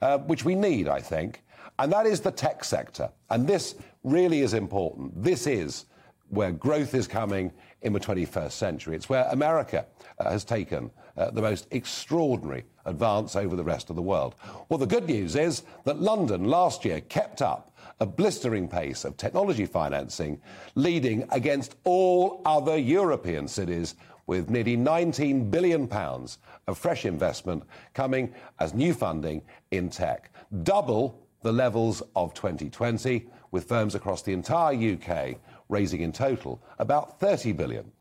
[0.01, 1.43] uh, which we need, I think,
[1.77, 3.09] and that is the tech sector.
[3.29, 5.21] And this really is important.
[5.21, 5.85] This is
[6.29, 8.95] where growth is coming in the 21st century.
[8.95, 9.85] It's where America
[10.19, 14.35] uh, has taken uh, the most extraordinary advance over the rest of the world.
[14.69, 19.15] Well, the good news is that London last year kept up a blistering pace of
[19.17, 20.41] technology financing,
[20.75, 23.95] leading against all other European cities
[24.27, 30.31] with nearly 19 billion pounds of fresh investment coming as new funding in tech.
[30.63, 35.37] Double the levels of 2020 with firms across the entire UK
[35.69, 37.91] raising in total about 30 billion.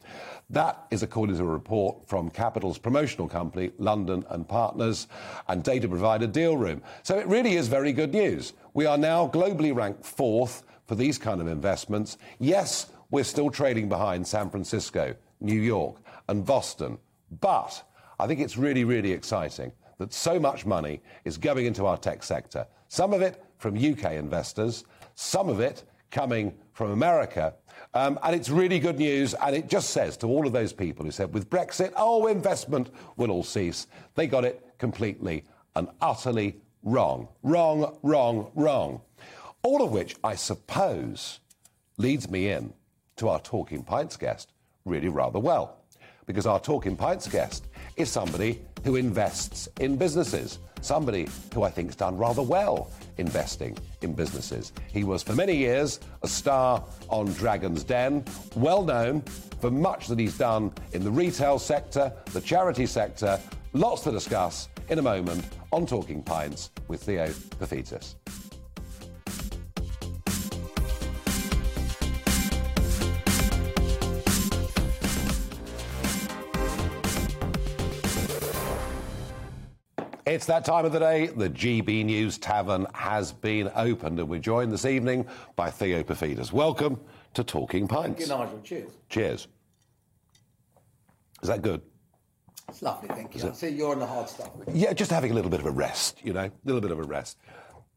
[0.51, 5.09] That is according to a report from Capital's promotional company, London and Partners,
[5.49, 6.83] and data provider Dealroom.
[7.03, 8.53] So it really is very good news.
[8.75, 12.19] We are now globally ranked fourth for these kind of investments.
[12.39, 15.97] Yes, we're still trading behind San Francisco, New York,
[16.29, 16.99] and Boston.
[17.41, 17.83] But
[18.19, 22.23] I think it's really, really exciting that so much money is going into our tech
[22.23, 22.67] sector.
[22.89, 27.55] Some of it from UK investors, some of it coming from America.
[27.95, 29.35] Um, and it's really good news.
[29.35, 32.91] And it just says to all of those people who said, with Brexit, oh, investment
[33.17, 33.87] will all cease.
[34.17, 37.29] They got it completely and utterly wrong.
[37.43, 39.01] Wrong, wrong, wrong.
[39.63, 41.41] All of which, I suppose,
[41.97, 42.75] leads me in
[43.17, 44.53] to our Talking Pints guest
[44.85, 45.79] really rather well.
[46.27, 51.89] Because our Talking Pints guest is somebody who invests in businesses, somebody who I think
[51.89, 54.73] has done rather well investing in businesses.
[54.93, 58.25] He was for many years a star on Dragon's Den,
[58.57, 59.23] well known
[59.61, 63.41] for much that he's done in the retail sector, the charity sector.
[63.73, 68.17] Lots to discuss in a moment on Talking Pints with Theo Paphitis.
[80.27, 81.27] It's that time of the day.
[81.27, 86.51] The GB News Tavern has been opened, and we're joined this evening by Theo Paphitis.
[86.51, 86.99] Welcome
[87.35, 88.07] to Talking Pints.
[88.07, 88.61] Thank you, Nigel.
[88.65, 88.91] Cheers.
[89.11, 89.49] Cheers.
[91.43, 91.83] Is that good?
[92.71, 93.51] It's lovely, thank you.
[93.51, 94.49] I see you're on the hard stuff.
[94.73, 96.99] Yeah, just having a little bit of a rest, you know, a little bit of
[96.99, 97.37] a rest.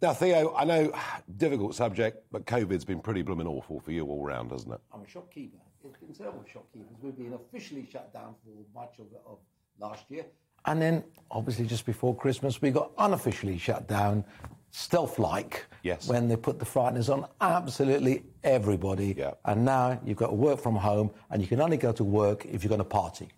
[0.02, 0.92] Now, Theo, I know
[1.38, 4.82] difficult subject, but COVID's been pretty blooming awful for you all round, hasn't it?
[4.94, 5.60] I'm a shopkeeper.
[5.86, 6.98] It's been terrible shopkeepers.
[7.02, 9.38] We've been officially shut down for much of, of
[9.80, 10.26] last year.
[10.65, 14.24] And then, obviously, just before Christmas, we got unofficially shut down,
[14.72, 16.08] stealth like, Yes.
[16.10, 19.15] when they put the frighteners on absolutely everybody.
[19.17, 19.32] Yeah.
[19.46, 22.46] And now you've got to work from home, and you can only go to work
[22.46, 23.30] if you're going to party.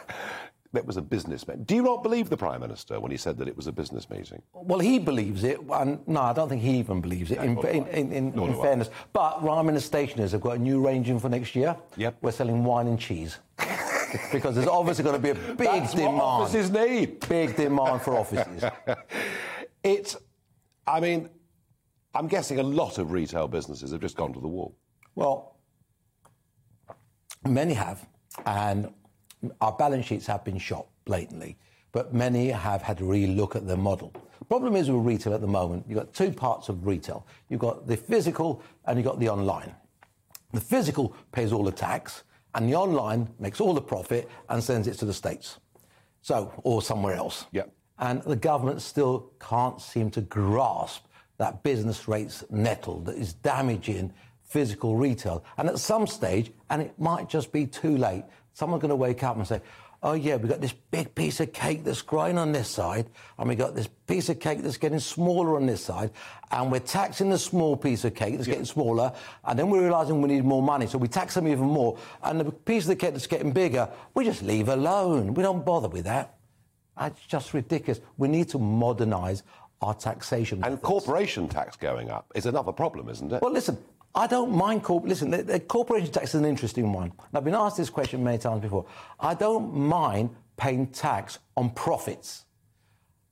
[0.72, 1.64] That was a business meeting.
[1.64, 4.10] Do you not believe the Prime Minister when he said that it was a business
[4.10, 4.42] meeting?
[4.52, 7.38] Well, he believes it, and no, I don't think he even believes it.
[7.38, 7.72] in nor do I.
[7.72, 11.08] in, in, in, in fairness, but Ryman and the Stationers have got a new range
[11.08, 11.76] in for next year.
[11.96, 12.16] Yep.
[12.20, 13.38] we're selling wine and cheese
[14.32, 16.20] because there's obviously going to be a big That's what demand.
[16.20, 17.28] offices need.
[17.28, 18.64] Big demand for offices.
[19.84, 20.16] It's,
[20.84, 21.28] I mean,
[22.12, 24.74] I'm guessing a lot of retail businesses have just gone to the wall.
[25.14, 25.54] Well,
[27.46, 28.04] many have,
[28.46, 28.92] and
[29.60, 31.56] our balance sheets have been shot blatantly,
[31.92, 34.12] but many have had to really look at their model.
[34.48, 37.24] Problem is with retail at the moment, you've got two parts of retail.
[37.48, 39.72] You've got the physical and you've got the online.
[40.52, 42.24] The physical pays all the tax,
[42.56, 45.58] and the online makes all the profit and sends it to the States.
[46.22, 47.46] So, or somewhere else.
[47.52, 47.70] Yep.
[47.98, 51.04] And the government still can't seem to grasp
[51.38, 55.44] that business rates nettle that is damaging physical retail.
[55.58, 59.22] And at some stage, and it might just be too late, someone's going to wake
[59.22, 59.60] up and say,
[60.06, 63.48] oh yeah, we've got this big piece of cake that's growing on this side, and
[63.48, 66.12] we've got this piece of cake that's getting smaller on this side,
[66.52, 68.54] and we're taxing the small piece of cake that's yeah.
[68.54, 69.12] getting smaller,
[69.44, 72.38] and then we're realizing we need more money, so we tax them even more, and
[72.38, 75.34] the piece of the cake that's getting bigger, we just leave alone.
[75.34, 76.36] We don't bother with that.
[77.00, 78.00] It's just ridiculous.
[78.16, 79.42] We need to modernize
[79.82, 80.58] our taxation.
[80.58, 80.82] And methods.
[80.82, 83.42] corporation tax going up is another problem, isn't it?
[83.42, 83.76] Well, listen,
[84.16, 85.04] I don't mind corp.
[85.04, 87.12] Listen, the, the, corporation tax is an interesting one.
[87.34, 88.86] I've been asked this question many times before.
[89.20, 92.46] I don't mind paying tax on profits.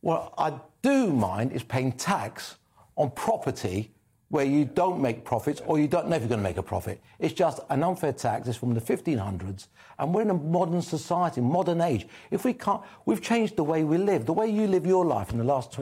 [0.03, 2.57] What I do mind is paying tax
[2.99, 3.93] on property
[4.29, 6.63] where you don't make profits or you don't know if you're going to make a
[6.63, 7.01] profit.
[7.19, 8.47] It's just an unfair tax.
[8.47, 9.69] It's from the 1500s,
[9.99, 12.07] and we're in a modern society, modern age.
[12.31, 14.27] If we can't, we've changed the way we live.
[14.27, 15.79] The way you live your life in the last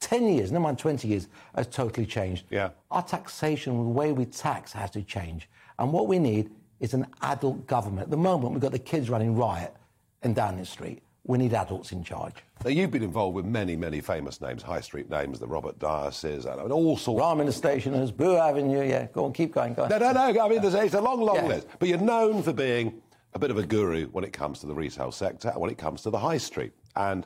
[0.00, 2.44] 10 years, never mind 20 years, has totally changed.
[2.50, 2.70] Yeah.
[2.90, 5.48] Our taxation, the way we tax, has to change.
[5.78, 8.04] And what we need is an adult government.
[8.04, 9.74] At the moment, we've got the kids running riot
[10.22, 11.02] in Downing Street.
[11.24, 12.34] We need adults in charge.
[12.64, 16.46] Now, you've been involved with many, many famous names, high street names, the Robert Dyases,
[16.46, 17.20] and all sorts.
[17.20, 19.06] Ryman the Stationers, Boux Avenue, yeah.
[19.06, 19.88] Go on, keep going, go on.
[19.88, 20.40] No, no, no.
[20.44, 21.46] I mean, there's, it's a long, long yeah.
[21.46, 21.68] list.
[21.78, 23.00] But you're known for being
[23.34, 25.78] a bit of a guru when it comes to the retail sector and when it
[25.78, 26.72] comes to the high street.
[26.96, 27.24] And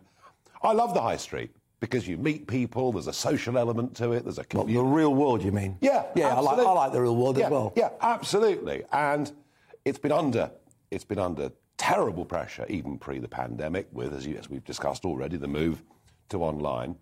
[0.63, 2.93] I love the high street because you meet people.
[2.93, 4.25] There's a social element to it.
[4.25, 5.43] There's a well, the real world.
[5.43, 5.79] You mean?
[5.81, 6.35] Yeah, yeah.
[6.35, 7.73] I like, I like the real world yeah, as well.
[7.77, 8.85] Yeah, absolutely.
[8.93, 9.31] And
[9.85, 10.51] it's been under
[10.91, 15.05] it's been under terrible pressure even pre the pandemic, with as, you, as we've discussed
[15.05, 15.83] already, the move
[16.31, 16.97] to online.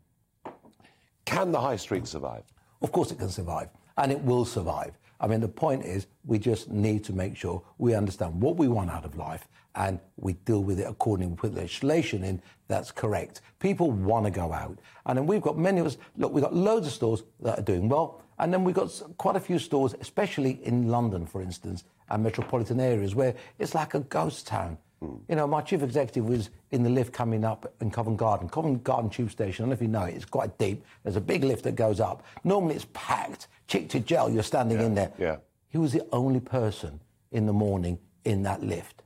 [1.25, 2.43] Can the high street survive?
[2.83, 4.99] Of course, it can survive, and it will survive.
[5.21, 8.69] I mean, the point is, we just need to make sure we understand what we
[8.69, 11.35] want out of life and we deal with it accordingly.
[11.35, 13.41] to put legislation in that's correct.
[13.59, 14.79] People want to go out.
[15.07, 17.63] And then we've got many of us, look, we've got loads of stores that are
[17.63, 18.23] doing well.
[18.39, 22.81] And then we've got quite a few stores, especially in London, for instance, and metropolitan
[22.81, 24.79] areas where it's like a ghost town.
[25.03, 25.21] Mm.
[25.29, 28.49] You know, my chief executive was in the lift coming up in Covent Garden.
[28.49, 30.85] Covent Garden Tube Station, I don't know if you know it, it's quite deep.
[31.05, 32.25] There's a big lift that goes up.
[32.43, 34.87] Normally it's packed, chick to gel, you're standing yeah.
[34.87, 35.13] in there.
[35.19, 35.37] Yeah.
[35.69, 39.04] He was the only person in the morning in that lift.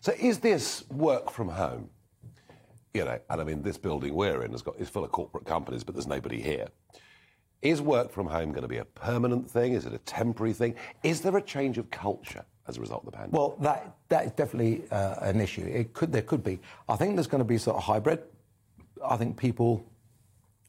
[0.00, 1.90] So is this work from home?
[2.94, 5.44] You know, and I mean, this building we're in has got is full of corporate
[5.44, 6.68] companies, but there's nobody here.
[7.62, 9.74] Is work from home going to be a permanent thing?
[9.74, 10.74] Is it a temporary thing?
[11.02, 13.38] Is there a change of culture as a result of the pandemic?
[13.38, 15.66] Well, that that is definitely uh, an issue.
[15.66, 16.58] It could there could be.
[16.88, 18.22] I think there's going to be sort of hybrid.
[19.04, 19.84] I think people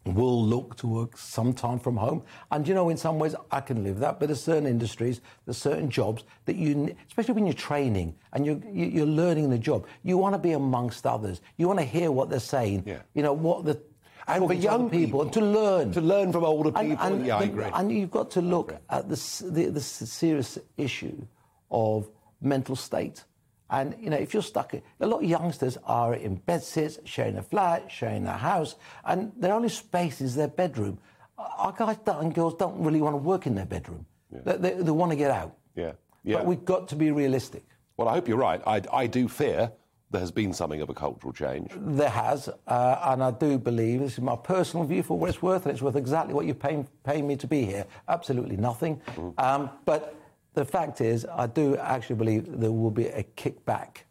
[0.05, 2.23] will look to work sometime from home.
[2.51, 4.19] And you know, in some ways, I can live that.
[4.19, 8.59] But there's certain industries, there's certain jobs that you, especially when you're training and you're,
[8.71, 11.41] you're learning the job, you want to be amongst others.
[11.57, 12.83] You want to hear what they're saying.
[12.85, 13.01] Yeah.
[13.13, 13.79] You know what the
[14.27, 16.97] and for young people, people, to learn to learn from older people.
[16.99, 17.65] And, and, yeah, I agree.
[17.73, 21.25] And you've got to look at the, the, the serious issue
[21.69, 22.09] of
[22.41, 23.23] mental state.
[23.71, 27.41] And, you know, if you're stuck, a lot of youngsters are in bedsits, sharing a
[27.41, 30.99] flat, sharing a house, and their only space is their bedroom.
[31.37, 34.05] Our guys and girls don't really want to work in their bedroom.
[34.31, 34.41] Yeah.
[34.43, 35.55] They, they, they, want to get out.
[35.75, 35.93] Yeah.
[36.23, 36.37] yeah.
[36.37, 37.63] But we've got to be realistic.
[37.95, 38.61] Well, I hope you're right.
[38.67, 39.71] I, I do fear
[40.11, 41.71] there has been something of a cultural change.
[41.73, 45.41] There has, uh, and I do believe, this is my personal view for what it's
[45.41, 47.85] worth, and it's worth exactly what you're paying, paying me to be here.
[48.09, 49.01] Absolutely nothing.
[49.15, 49.39] Mm.
[49.41, 50.20] Um, but
[50.53, 54.03] the fact is, I do actually believe there will be a kickback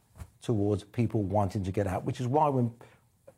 [0.42, 2.72] towards people wanting to get out, which is why when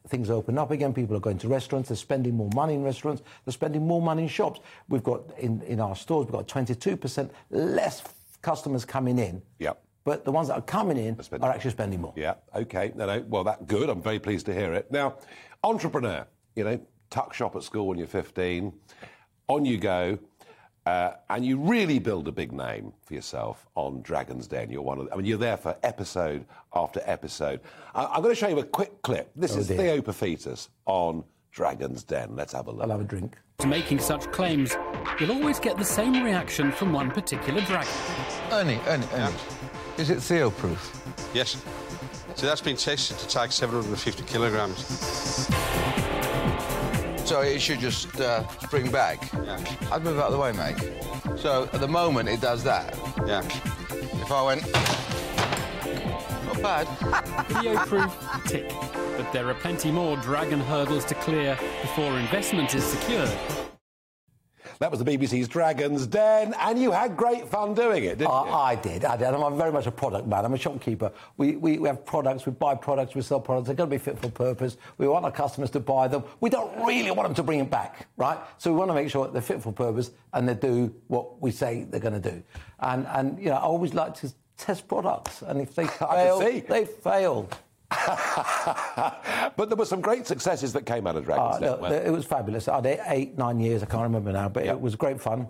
[0.09, 3.23] things open up again, people are going to restaurants, they're spending more money in restaurants,
[3.45, 4.61] they're spending more money in shops.
[4.89, 8.03] We've got in, in our stores, we've got 22% less
[8.41, 9.43] customers coming in.
[9.59, 9.83] Yep.
[10.05, 12.13] But the ones that are coming in are actually spending more.
[12.17, 12.93] Yeah, okay.
[12.97, 13.25] No, no.
[13.29, 13.89] Well, that's good.
[13.89, 14.91] I'm very pleased to hear it.
[14.91, 15.19] Now,
[15.63, 18.73] entrepreneur, you know, tuck shop at school when you're 15,
[19.47, 20.19] on you go.
[20.85, 24.71] Uh, and you really build a big name for yourself on Dragon's Den.
[24.71, 27.61] You're one of, the, I mean, you're there for episode after episode.
[27.95, 29.31] Uh, I'm going to show you a quick clip.
[29.37, 29.77] This oh, is dear.
[29.77, 32.35] Theo Paphitis on Dragon's Den.
[32.35, 32.83] Let's have a look.
[32.83, 33.37] I'll have a drink.
[33.65, 34.77] Making such claims,
[35.21, 37.93] you'll always get the same reaction from one particular dragon.
[38.51, 39.35] Ernie, Ernie, Ernie,
[39.99, 41.01] is it Theo proof?
[41.33, 41.63] Yes.
[42.35, 45.49] So that's been tested to take 750 kilograms.
[47.25, 49.33] So it should just uh, spring back?
[49.33, 49.65] Yeah.
[49.91, 51.39] I'd move out of the way, mate.
[51.39, 52.99] So at the moment it does that?
[53.27, 53.43] Yeah.
[53.91, 54.63] If I went...
[56.47, 56.85] Not bad.
[57.63, 58.69] Theo-proof, tick.
[59.17, 63.31] But there are plenty more dragon hurdles to clear before investment is secured.
[64.83, 68.47] That was the BBC's Dragon's Den, and you had great fun doing it, didn't I,
[68.47, 68.53] you?
[68.53, 69.05] I did.
[69.05, 69.29] I did.
[69.29, 70.45] I'm very much a product man.
[70.45, 71.13] I'm a shopkeeper.
[71.37, 73.69] We, we, we have products, we buy products, we sell products.
[73.69, 74.79] They've got to be fit for purpose.
[74.99, 76.25] We want our customers to buy them.
[76.41, 78.37] We don't really want them to bring it back, right?
[78.59, 81.53] So we want to make sure they're fit for purpose and they do what we
[81.53, 82.43] say they're going to do.
[82.81, 85.43] And, and you know, I always like to test products.
[85.43, 87.49] And if they fail, they fail.
[89.57, 91.81] but there were some great successes that came out of Dragon's Den.
[91.81, 92.69] weren't it was fabulous.
[92.69, 93.83] I had eight, nine years.
[93.83, 94.73] I can't remember now, but Yeah.
[94.73, 95.49] it was great fun.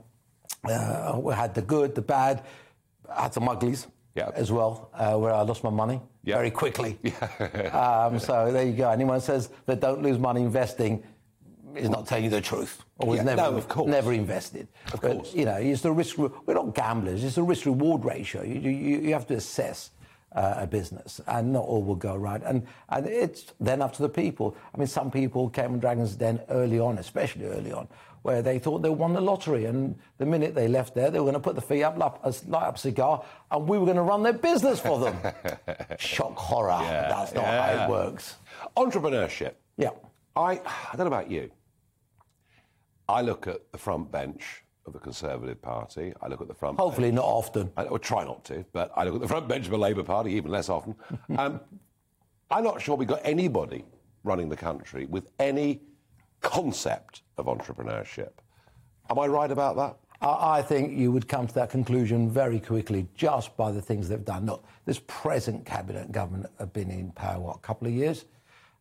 [0.68, 2.42] Uh, we had the good, the bad.
[3.14, 4.30] I had some uglies Yeah.
[4.34, 6.36] as well, uh, where I lost my money Yeah.
[6.36, 6.98] very quickly.
[7.72, 8.90] um, so there you go.
[8.90, 11.02] Anyone says that don't lose money investing
[11.74, 12.82] is not telling you the truth.
[12.98, 13.88] Or Yeah, never, no, of course.
[13.88, 14.68] never invested.
[14.92, 15.34] Of But, course.
[15.34, 16.18] You know, it's the risk.
[16.18, 17.24] We're not gamblers.
[17.24, 18.42] It's a risk reward ratio.
[18.42, 19.90] You, you, you have to assess.
[20.34, 24.00] Uh, a business, and not all will go right, and and it's then up to
[24.00, 24.56] the people.
[24.74, 27.86] I mean, some people came on Dragons Den early on, especially early on,
[28.22, 31.24] where they thought they won the lottery, and the minute they left there, they were
[31.26, 33.84] going to put the fee up, light, a- light up a cigar, and we were
[33.84, 35.16] going to run their business for them.
[35.98, 36.78] Shock horror.
[36.80, 37.76] Yeah, That's not yeah.
[37.76, 38.36] how it works.
[38.74, 39.52] Entrepreneurship.
[39.76, 39.90] Yeah.
[40.34, 40.52] I,
[40.92, 41.50] I don't know about you.
[43.06, 46.12] I look at the front bench of the Conservative Party.
[46.20, 46.78] I look at the front.
[46.78, 47.70] Hopefully, not often.
[47.76, 50.02] I would try not to, but I look at the front bench of the Labour
[50.02, 50.94] Party even less often.
[51.38, 51.60] um,
[52.50, 53.84] I'm not sure we've got anybody
[54.24, 55.80] running the country with any
[56.40, 58.32] concept of entrepreneurship.
[59.10, 59.96] Am I right about that?
[60.20, 64.08] I I think you would come to that conclusion very quickly just by the things
[64.08, 64.46] they've done.
[64.46, 68.24] Look, this present cabinet government have been in power, what, a couple of years?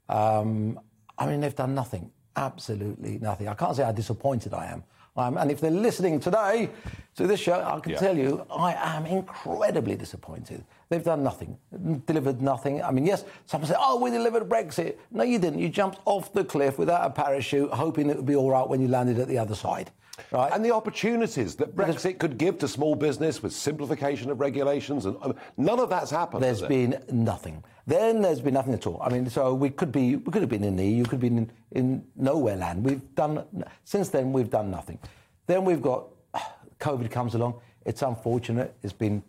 [0.10, 0.80] Um,
[1.18, 3.47] I mean, they've done nothing, absolutely nothing.
[3.47, 4.84] I can't say how disappointed I am.
[5.22, 6.69] Um, and if they're listening today
[7.15, 7.99] to this show, I can Yeah.
[7.99, 10.63] tell you I am incredibly disappointed.
[10.89, 11.57] They've done nothing,
[12.05, 12.84] delivered nothing.
[12.84, 14.95] I mean, yes, someone said, oh, we delivered Brexit.
[15.11, 15.59] No, you didn't.
[15.59, 18.82] You jumped off the cliff without a parachute, hoping it would be all right when
[18.82, 19.91] you landed at the other side.
[20.32, 20.51] Right?
[20.53, 25.15] And the opportunities that Brexit could give to small business with simplification of regulations, and
[25.22, 26.43] um, none of that's happened.
[26.43, 27.63] There's been nothing.
[27.88, 29.01] Then there's been nothing at all.
[29.01, 31.19] I mean, so we could be, we could have been in the EU, could have
[31.21, 32.84] been in, in nowhere land.
[32.86, 33.43] We've done
[33.84, 34.32] since then.
[34.34, 34.99] We've done nothing.
[35.47, 36.07] Then we've got
[36.79, 37.55] COVID comes along.
[37.86, 38.75] It's unfortunate.
[38.84, 39.23] It's been,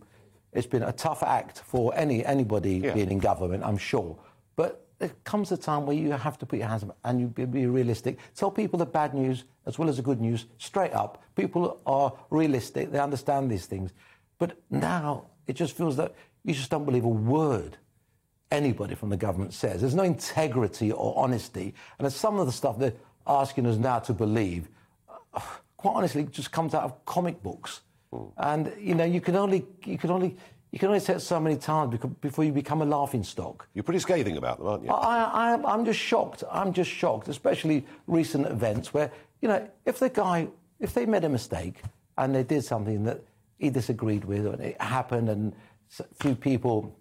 [0.52, 2.92] it's been a tough act for any anybody Yeah.
[2.94, 3.64] being in government.
[3.64, 4.16] I'm sure,
[4.54, 7.26] but there comes a time where you have to put your hands up and you
[7.26, 8.18] be, be realistic.
[8.36, 11.22] Tell people the bad news as well as the good news straight up.
[11.34, 12.92] People are realistic.
[12.92, 13.92] They understand these things.
[14.38, 17.78] But now it just feels that you just don't believe a word
[18.52, 19.80] anybody from the government says.
[19.80, 21.74] There's no integrity or honesty.
[21.98, 22.92] And there's some of the stuff they're
[23.26, 24.68] asking us now to believe,
[25.08, 25.40] uh,
[25.76, 27.80] quite honestly, just comes out of comic books.
[28.36, 30.36] And, you know, you can only, you can only,
[30.70, 33.66] you can only say it so many times before you become a laughing stock.
[33.72, 34.90] You're pretty scathing about them, aren't you?
[34.90, 36.44] I, I, I'm just shocked.
[36.50, 40.48] I'm just shocked, especially recent events where, you know, if the guy,
[40.78, 41.80] if they made a mistake
[42.18, 43.22] and they did something that
[43.58, 45.54] he disagreed with, and it happened, and
[45.98, 46.94] a few people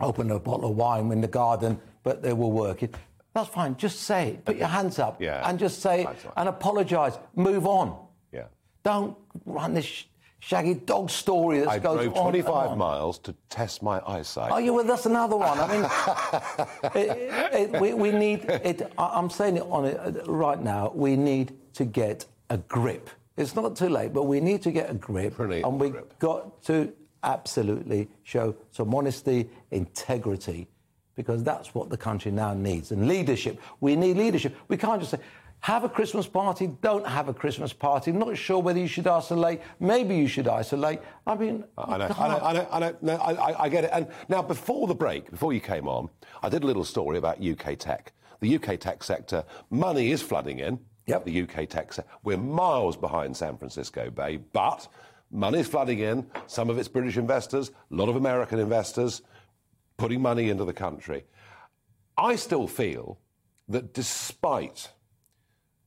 [0.00, 2.90] opened a bottle of wine in the garden, but they were working.
[3.34, 3.76] That's fine.
[3.76, 4.44] Just say it.
[4.44, 5.48] Put your hands up Yeah.
[5.48, 7.18] and just say it and apologise.
[7.34, 7.96] Move on.
[8.32, 8.44] yeah.
[8.84, 10.04] Don't run this sh-
[10.38, 12.78] shaggy dog story that I goes drove on and 25 on.
[12.78, 14.52] miles to test my eyesight.
[14.52, 15.58] Oh, yeah, well, that's another one.
[15.58, 18.92] I mean, it, it, we, we need it.
[18.98, 20.92] I- I'm saying it on it uh, right now.
[20.94, 23.10] We need to get a grip.
[23.36, 26.16] It's not too late, but we need to get a grip, Pretty and we've grip.
[26.20, 26.92] got to
[27.24, 30.68] absolutely show some honesty, integrity,
[31.16, 32.92] because that's what the country now needs.
[32.92, 33.60] And leadership.
[33.80, 34.54] We need leadership.
[34.68, 35.18] We can't just say.
[35.60, 38.12] Have a Christmas party, don't have a Christmas party.
[38.12, 39.62] Not sure whether you should isolate.
[39.80, 41.00] Maybe you should isolate.
[41.26, 42.96] I mean, I know, I know, I know, I know.
[43.00, 43.90] No, I, I, I get it.
[43.90, 46.10] And now, before the break, before you came on,
[46.42, 48.12] I did a little story about UK tech.
[48.40, 50.78] The UK tech sector, money is flooding in.
[51.06, 51.24] Yep.
[51.24, 52.10] The UK tech sector.
[52.24, 54.86] We're miles behind San Francisco Bay, but
[55.34, 56.26] money's flooding in.
[56.46, 59.22] Some of it's British investors, a lot of American investors
[59.96, 61.24] putting money into the country.
[62.16, 63.18] I still feel
[63.68, 64.92] that despite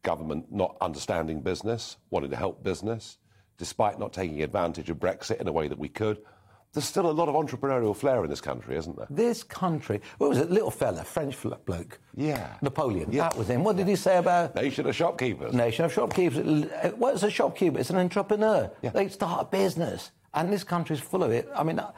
[0.03, 3.17] government not understanding business, wanting to help business,
[3.57, 6.19] despite not taking advantage of Brexit in a way that we could,
[6.77, 9.07] there's still a lot of entrepreneurial flair in this country, isn't there?
[9.09, 11.99] This country, what was it, little fella, French bloke?
[12.15, 12.53] Yeah.
[12.61, 13.23] Napoleon, Yeah.
[13.23, 13.63] that was him.
[13.63, 15.53] What did he say about Nation of shopkeepers.
[15.55, 16.37] nation of shopkeepers?
[16.71, 17.79] Uh, What's a shopkeeper?
[17.79, 18.69] It's an entrepreneur.
[18.83, 18.91] Yeah.
[18.91, 20.11] They start a business.
[20.35, 21.49] And this country's full of it.
[21.55, 21.91] I mean, uh,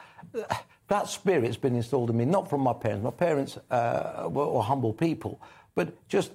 [0.88, 3.04] that spirit's been installed in me, not from my parents.
[3.04, 5.42] My parents uh, were, were humble people,
[5.74, 6.32] but just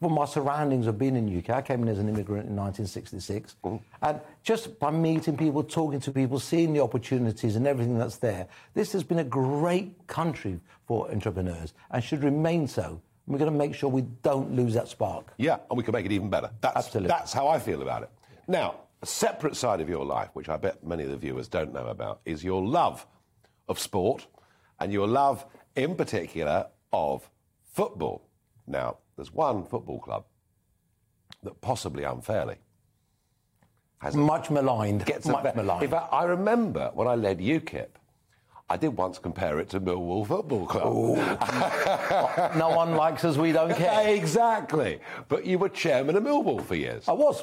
[0.00, 1.50] from my surroundings of being in the UK.
[1.50, 3.56] I came in as an immigrant in 1966.
[3.64, 3.76] Mm-hmm.
[4.02, 8.46] And just by meeting people, talking to people, seeing the opportunities and everything that's there,
[8.74, 13.00] this has been a great country for entrepreneurs and should remain so.
[13.26, 15.32] And We're going to make sure we don't lose that spark.
[15.36, 16.50] Yeah, and we can make it even better.
[16.60, 17.08] That's, Absolutely.
[17.08, 18.10] That's how I feel about it.
[18.46, 21.72] Now, a separate side of your life, which I bet many of the viewers don't
[21.72, 23.04] know about, is your love
[23.68, 24.26] of sport
[24.80, 25.44] and your love,
[25.74, 27.28] in particular, of
[27.72, 28.22] football.
[28.66, 30.24] Now, there's one football club
[31.42, 32.54] that possibly unfairly
[33.98, 35.04] has much maligned.
[35.04, 35.82] gets much a, maligned.
[35.82, 37.88] In fact, I remember when I led UKIP,
[38.70, 42.54] I did once compare it to Millwall Football Club.
[42.56, 44.14] no one likes us, we don't care.
[44.14, 45.00] exactly.
[45.28, 47.08] But you were chairman of Millwall for years.
[47.08, 47.42] I was.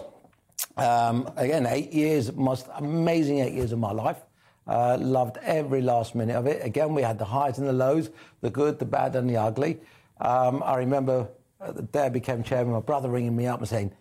[0.78, 4.22] Um, again, eight years, most amazing eight years of my life.
[4.66, 6.66] Uh, loved every last minute of it.
[6.66, 9.80] Again, we had the highs and the lows, the good, the bad, and the ugly.
[10.22, 11.28] Um, I remember
[11.60, 13.92] the day I became chairman, my brother ringing me up and saying,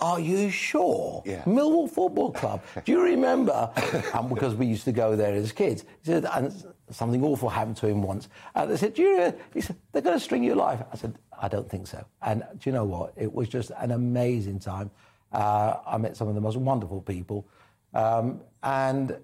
[0.00, 1.22] are you sure?
[1.26, 1.42] Yeah.
[1.44, 2.62] Millwall Football Club.
[2.84, 3.70] Do you remember?
[4.14, 5.82] um, because we used to go there as kids.
[6.02, 6.52] He said, and
[6.90, 8.28] something awful happened to him once.
[8.54, 10.84] And they said, do you, he said, they're going to string you alive.
[10.92, 12.04] I said, I don't think so.
[12.22, 13.12] And do you know what?
[13.16, 14.90] It was just an amazing time.
[15.32, 17.46] Uh, I met some of the most wonderful people.
[17.94, 19.16] Um, and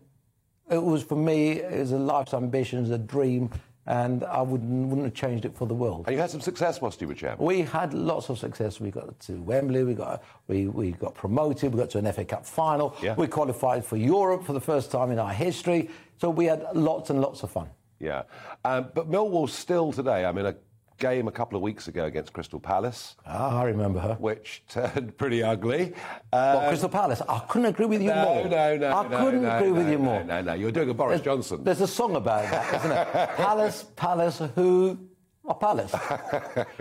[0.71, 3.51] it was, for me, it was a life's ambition, it was a dream.
[3.87, 6.07] And I wouldn't, wouldn't have changed it for the world.
[6.07, 7.45] And you had some success whilst you were chairman.
[7.45, 8.81] We had lots of success.
[8.81, 9.85] We got to Wembley.
[9.85, 11.73] We got we, we got promoted.
[11.73, 12.97] We got to an FA Cup final.
[13.03, 13.15] Yeah.
[13.15, 15.91] We qualified for Europe for the first time in our history.
[16.19, 17.69] So we had lots and lots of fun.
[17.99, 18.23] Yeah.
[18.65, 20.55] Um, but Millwall still today, I mean, a
[20.99, 24.15] game a couple of weeks ago against Crystal Palace, Ah, I remember her.
[24.19, 25.93] which turned pretty ugly.
[26.33, 27.23] Um, What, Crystal Palace?
[27.29, 28.45] I couldn't agree with you no, more.
[28.45, 28.97] no, no, no.
[28.97, 30.25] I no, couldn't no, agree no, with you more.
[30.25, 31.63] No, no, you're doing a Boris Johnson.
[31.65, 33.37] There's a song about that, isn't it?
[33.37, 34.99] Palace, Palace, who?
[35.45, 35.93] Oh, Palace.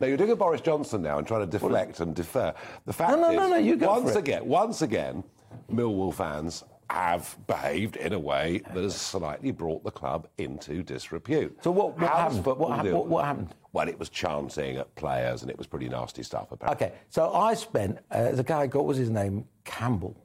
[0.00, 2.54] no, you're doing a Boris Johnson now and trying to deflect and defer.
[2.86, 4.20] The fact no, is, no, no, you go once for it.
[4.20, 5.24] again, once again,
[5.70, 11.56] Millwall fans have behaved in a way that has slightly brought the club into disrepute.
[11.62, 12.44] So what- what happened?
[12.46, 13.54] What hap- what- what happened?
[13.72, 16.86] Well, it was chanting at players and it was pretty nasty stuff, apparently.
[16.86, 19.46] okay, so I spent, uh, the guy, got, what was his name?
[19.64, 20.16] Campbell,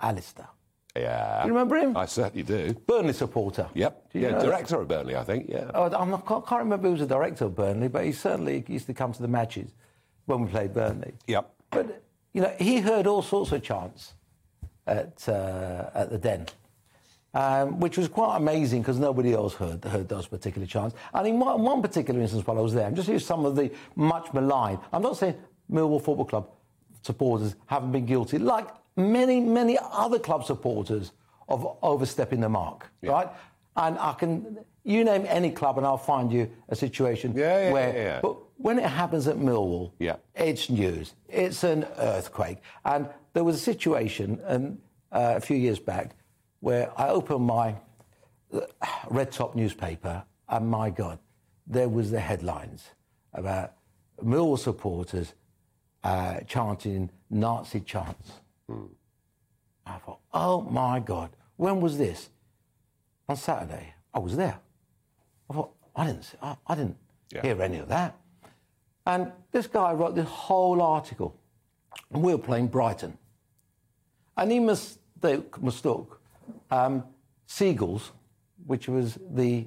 [0.00, 0.48] Alastair.
[0.96, 1.44] Yeah.
[1.44, 1.96] You remember him?
[1.96, 2.72] I certainly do.
[2.86, 3.68] Burnley supporter.
[3.74, 4.08] Yep.
[4.14, 5.48] Yeah, know director of Burnley, I think.
[5.48, 5.70] Yeah.
[5.74, 8.64] Oh, I'm not, can't, can't remember who was the director of Burnley, but he certainly
[8.66, 9.74] used to come to the matches
[10.24, 11.12] when we played Burnley.
[11.26, 11.52] Yep.
[11.70, 12.02] But
[12.32, 14.14] you know, he heard all sorts of chants
[14.86, 16.46] at uh, at the Den,
[17.34, 20.94] um, which was quite amazing because nobody else heard heard those particular chants.
[21.12, 23.56] And in one, one particular instance, while I was there, I'm just here's some of
[23.56, 24.78] the much maligned.
[24.92, 25.34] I'm not saying
[25.70, 26.48] Millwall Football Club
[27.02, 31.12] supporters haven't been guilty, like many many other club supporters
[31.48, 33.28] of overstepping the mark, right?
[33.76, 34.58] And I can.
[34.84, 37.88] You name any club, and I'll find you a situation Yeah, yeah, where.
[37.92, 38.20] yeah, yeah.
[38.22, 40.14] But when it happens at Millwall, Yeah.
[40.36, 41.14] it's news.
[41.28, 42.58] It's an earthquake.
[42.84, 44.78] And there was a situation and,
[45.12, 46.12] uh, a few years back
[46.60, 47.74] where I opened my
[48.50, 48.60] uh,
[49.10, 51.18] red top newspaper, and my God,
[51.66, 52.88] there was the headlines
[53.34, 53.74] about
[54.22, 55.34] Mill supporters
[56.02, 58.32] uh, chanting Nazi chants.
[59.84, 62.30] I thought, oh my God, when was this?
[63.28, 64.58] On Saturday, I was there.
[65.50, 66.96] I thought, I didn't, see- I, I didn't
[67.34, 67.42] Yeah.
[67.42, 68.16] hear any of that.
[69.04, 71.38] And this guy wrote this whole article.
[72.10, 73.18] And we were playing Brighton.
[74.36, 76.20] And he mistook, mistook
[76.70, 77.04] um,
[77.46, 78.12] Seagulls,
[78.66, 79.66] which was the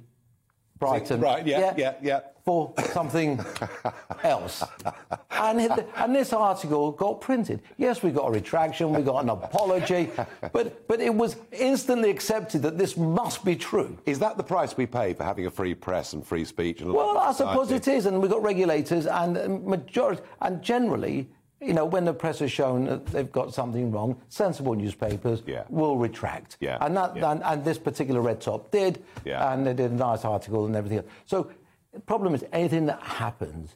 [0.80, 1.20] Brighton.
[1.20, 2.20] Right, yeah, yeah, yeah.
[2.46, 3.40] For something
[4.24, 4.64] else.
[5.30, 7.62] And, and this article got printed.
[7.78, 10.10] Yes, we got a retraction, we got an apology,
[10.54, 13.96] but, but it was instantly accepted that this must be true.
[14.06, 16.82] Is that the price we pay for having a free press and free speech?
[16.82, 21.30] And Well, I lovely suppose it is, and we've got regulators, and majority, and generally,
[21.62, 25.64] you know, when the press has shown that they've got something wrong, sensible newspapers Yeah.
[25.70, 26.58] will retract.
[26.60, 27.32] Yeah, And that, yeah.
[27.32, 29.52] and, and this particular Red Top did, Yeah.
[29.54, 31.08] and they did a nice article and everything else.
[31.26, 31.52] So,
[31.94, 33.76] the problem is anything that happens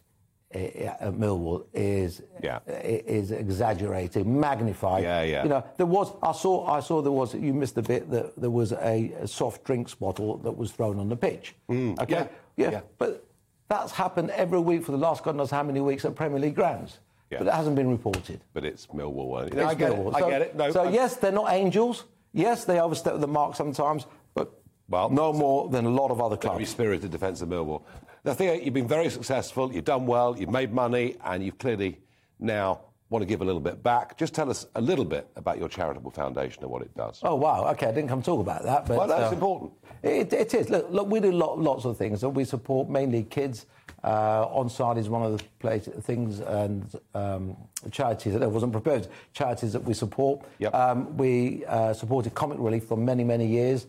[0.55, 2.59] uh, at Millwall is Yeah.
[2.69, 5.01] uh, is exaggerated, magnified.
[5.03, 5.43] Yeah, yeah.
[5.43, 8.39] You know, there was I saw I saw there was you missed a bit that
[8.39, 11.55] there was a, soft drinks bottle that was thrown on the pitch.
[11.71, 12.09] okay, Mm.
[12.09, 12.81] yeah, yeah, yeah.
[12.99, 13.25] but
[13.67, 16.53] that's happened every week for the last God knows how many weeks at Premier League
[16.55, 16.99] grounds.
[17.33, 17.39] Yeah.
[17.39, 18.41] But it hasn't been reported.
[18.53, 19.47] But it's Millwall.
[19.47, 19.53] it?
[19.53, 20.09] It's I get Millwall.
[20.11, 20.15] it.
[20.15, 20.55] I So- get it.
[20.55, 22.05] No, so I- yes, they're not angels.
[22.33, 24.51] Yes, they overstep the mark sometimes, but
[24.89, 26.69] Well, no more than a lot of other Very clubs.
[26.69, 27.81] spirited defence of Millwall.
[28.25, 31.99] I think you've been very successful, you've done well, you've made money, and you've clearly
[32.39, 32.79] now
[33.09, 34.17] want to give a little bit back.
[34.17, 37.19] Just tell us a little bit about your charitable foundation and what it does.
[37.23, 37.69] Oh wow!
[37.71, 39.71] Okay, I didn't come talk about that, but Well, that's uh, important.
[40.01, 40.69] It, it is.
[40.69, 42.23] Look, look, we do lot, lots of things.
[42.25, 43.65] We support mainly kids.
[44.03, 47.55] Uh, on side is one of the place, things and um,
[47.91, 49.07] charities that wasn't prepared.
[49.33, 50.41] Charities that we support.
[50.59, 50.73] Yep.
[50.73, 53.87] Um, we uh, supported Comic Relief for many, many years,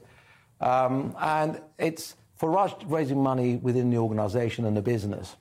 [0.60, 5.36] um, and it's for us raising money within the organisation and the business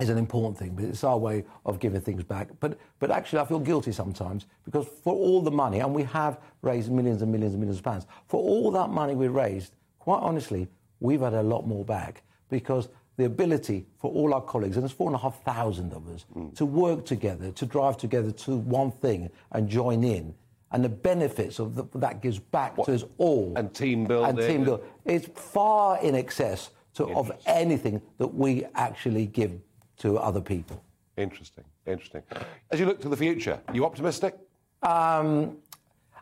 [0.00, 2.48] is an important thing, but it's our way of giving things back.
[2.60, 6.40] But, but actually, I feel guilty sometimes because for all the money, and we have
[6.62, 10.20] raised millions and millions and millions of pounds, for all that money we raised, quite
[10.20, 10.68] honestly,
[11.00, 14.92] we've had a lot more back because the ability for all our colleagues, and there's
[14.92, 16.54] four and a half thousand of us, mm.
[16.56, 20.34] to work together, to drive together to one thing and join in.
[20.72, 22.86] And the benefits of the, that gives back what?
[22.86, 23.52] to us all.
[23.56, 24.30] And team building.
[24.30, 24.86] And team building.
[25.04, 29.60] It's far in excess to, of anything that we actually give
[29.98, 30.82] to other people.
[31.18, 32.22] Interesting, interesting.
[32.70, 34.38] As you look to the future, you optimistic?
[34.82, 35.58] Um,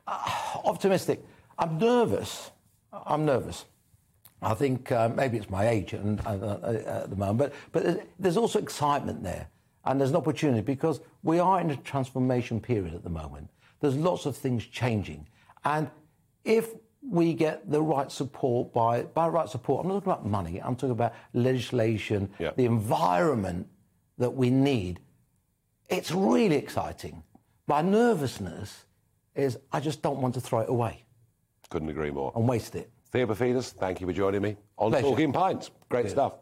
[0.06, 1.24] uh, optimistic.
[1.56, 2.50] I'm nervous.
[2.92, 3.66] I'm nervous.
[4.42, 8.06] I think uh, maybe it's my age and, uh, uh, at the moment, but, but
[8.18, 9.48] there's also excitement there.
[9.84, 13.48] And there's an opportunity because we are in a transformation period at the moment.
[13.80, 15.26] There's lots of things changing.
[15.64, 15.90] And
[16.44, 19.84] if we get the right support by, by right support.
[19.84, 20.60] I'm not talking about money.
[20.62, 22.50] I'm talking about legislation, yeah.
[22.56, 23.68] the environment
[24.18, 25.00] that we need.
[25.88, 27.22] It's really exciting.
[27.66, 28.84] My nervousness
[29.34, 31.04] is I just don't want to throw it away.
[31.70, 32.32] Couldn't agree more.
[32.34, 32.90] And waste it.
[33.12, 35.06] Theo Paphitis, thank you for joining me on Pleasure.
[35.06, 35.70] Talking Pints.
[35.88, 36.12] Great Cheers.
[36.12, 36.34] stuff.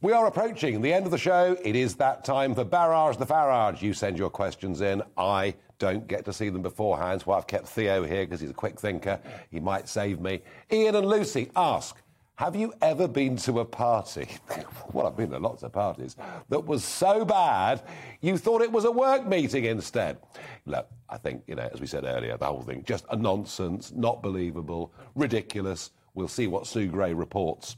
[0.00, 1.56] We are approaching the end of the show.
[1.62, 3.80] It is that time for Barrage the Farage.
[3.80, 5.02] You send your questions in.
[5.16, 8.54] I don't get to see them beforehand, so I've kept Theo here because he's a
[8.54, 9.18] quick thinker.
[9.50, 10.42] He might save me.
[10.70, 11.96] Ian and Lucy ask
[12.36, 14.26] Have you ever been to a party?
[14.92, 16.16] well, I've been to lots of parties
[16.48, 17.80] that was so bad
[18.22, 20.18] you thought it was a work meeting instead.
[20.66, 23.92] Look, I think, you know, as we said earlier, the whole thing just a nonsense,
[23.92, 25.92] not believable, ridiculous.
[26.14, 27.76] We'll see what Sue Gray reports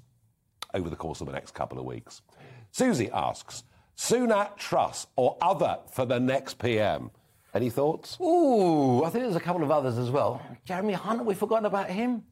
[0.72, 2.22] over the course of the next couple of weeks.
[2.70, 3.64] Susie asks,
[3.96, 7.10] Sunak Truss or other for the next PM?
[7.52, 8.18] Any thoughts?
[8.20, 10.40] Ooh, I think there's a couple of others as well.
[10.64, 12.22] Jeremy Hunt, have we forgotten about him?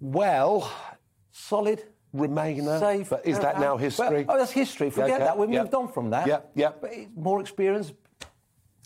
[0.00, 0.70] Well,
[1.34, 1.84] solid.
[2.14, 2.78] Remainer.
[2.78, 3.10] Safe.
[3.10, 4.22] But is that now history?
[4.22, 4.88] Well, oh, that's history.
[4.88, 5.24] Forget okay.
[5.24, 5.36] that.
[5.36, 5.64] We've yep.
[5.64, 6.28] moved on from that.
[6.28, 6.80] Yep, yep.
[6.80, 7.92] But more experience.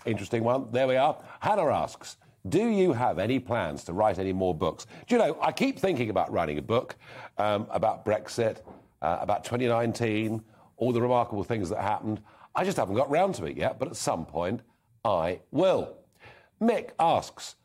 [0.07, 0.69] Interesting one.
[0.73, 1.19] There we are.
[1.41, 2.17] Hannah asks,
[2.49, 4.87] do you have any plans to write any more books?
[5.07, 6.97] Do you know, I keep thinking about writing a book
[7.37, 8.63] um, about Brexit
[9.03, 10.43] uh, about 2019,
[10.77, 12.21] all the remarkable things that happened.
[12.55, 14.63] I just haven't got round to it yet, but at some point
[15.05, 15.97] I will.
[16.61, 17.57] Mick asks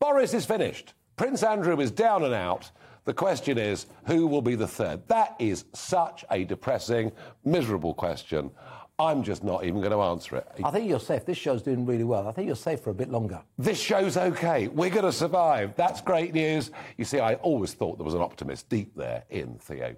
[0.00, 0.94] Boris is finished.
[1.16, 2.70] Prince Andrew is down and out.
[3.04, 5.06] The question is, who will be the third?
[5.08, 7.10] That is such a depressing,
[7.44, 8.50] miserable question.
[8.98, 10.46] I'm just not even going to answer it.
[10.62, 11.24] I think you're safe.
[11.24, 12.28] This show's doing really well.
[12.28, 13.40] I think you're safe for a bit longer.
[13.58, 14.68] This show's okay.
[14.68, 15.74] We're going to survive.
[15.74, 16.70] That's great news.
[16.96, 19.96] You see, I always thought there was an optimist deep there in Theo.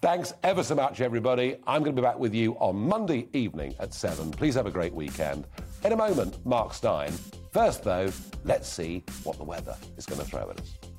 [0.00, 1.58] Thanks ever so much, everybody.
[1.64, 4.32] I'm going to be back with you on Monday evening at 7.
[4.32, 5.46] Please have a great weekend.
[5.84, 7.12] In a moment, Mark Steyn.
[7.52, 8.10] First, though,
[8.44, 10.91] let's see what the weather is going to throw at us.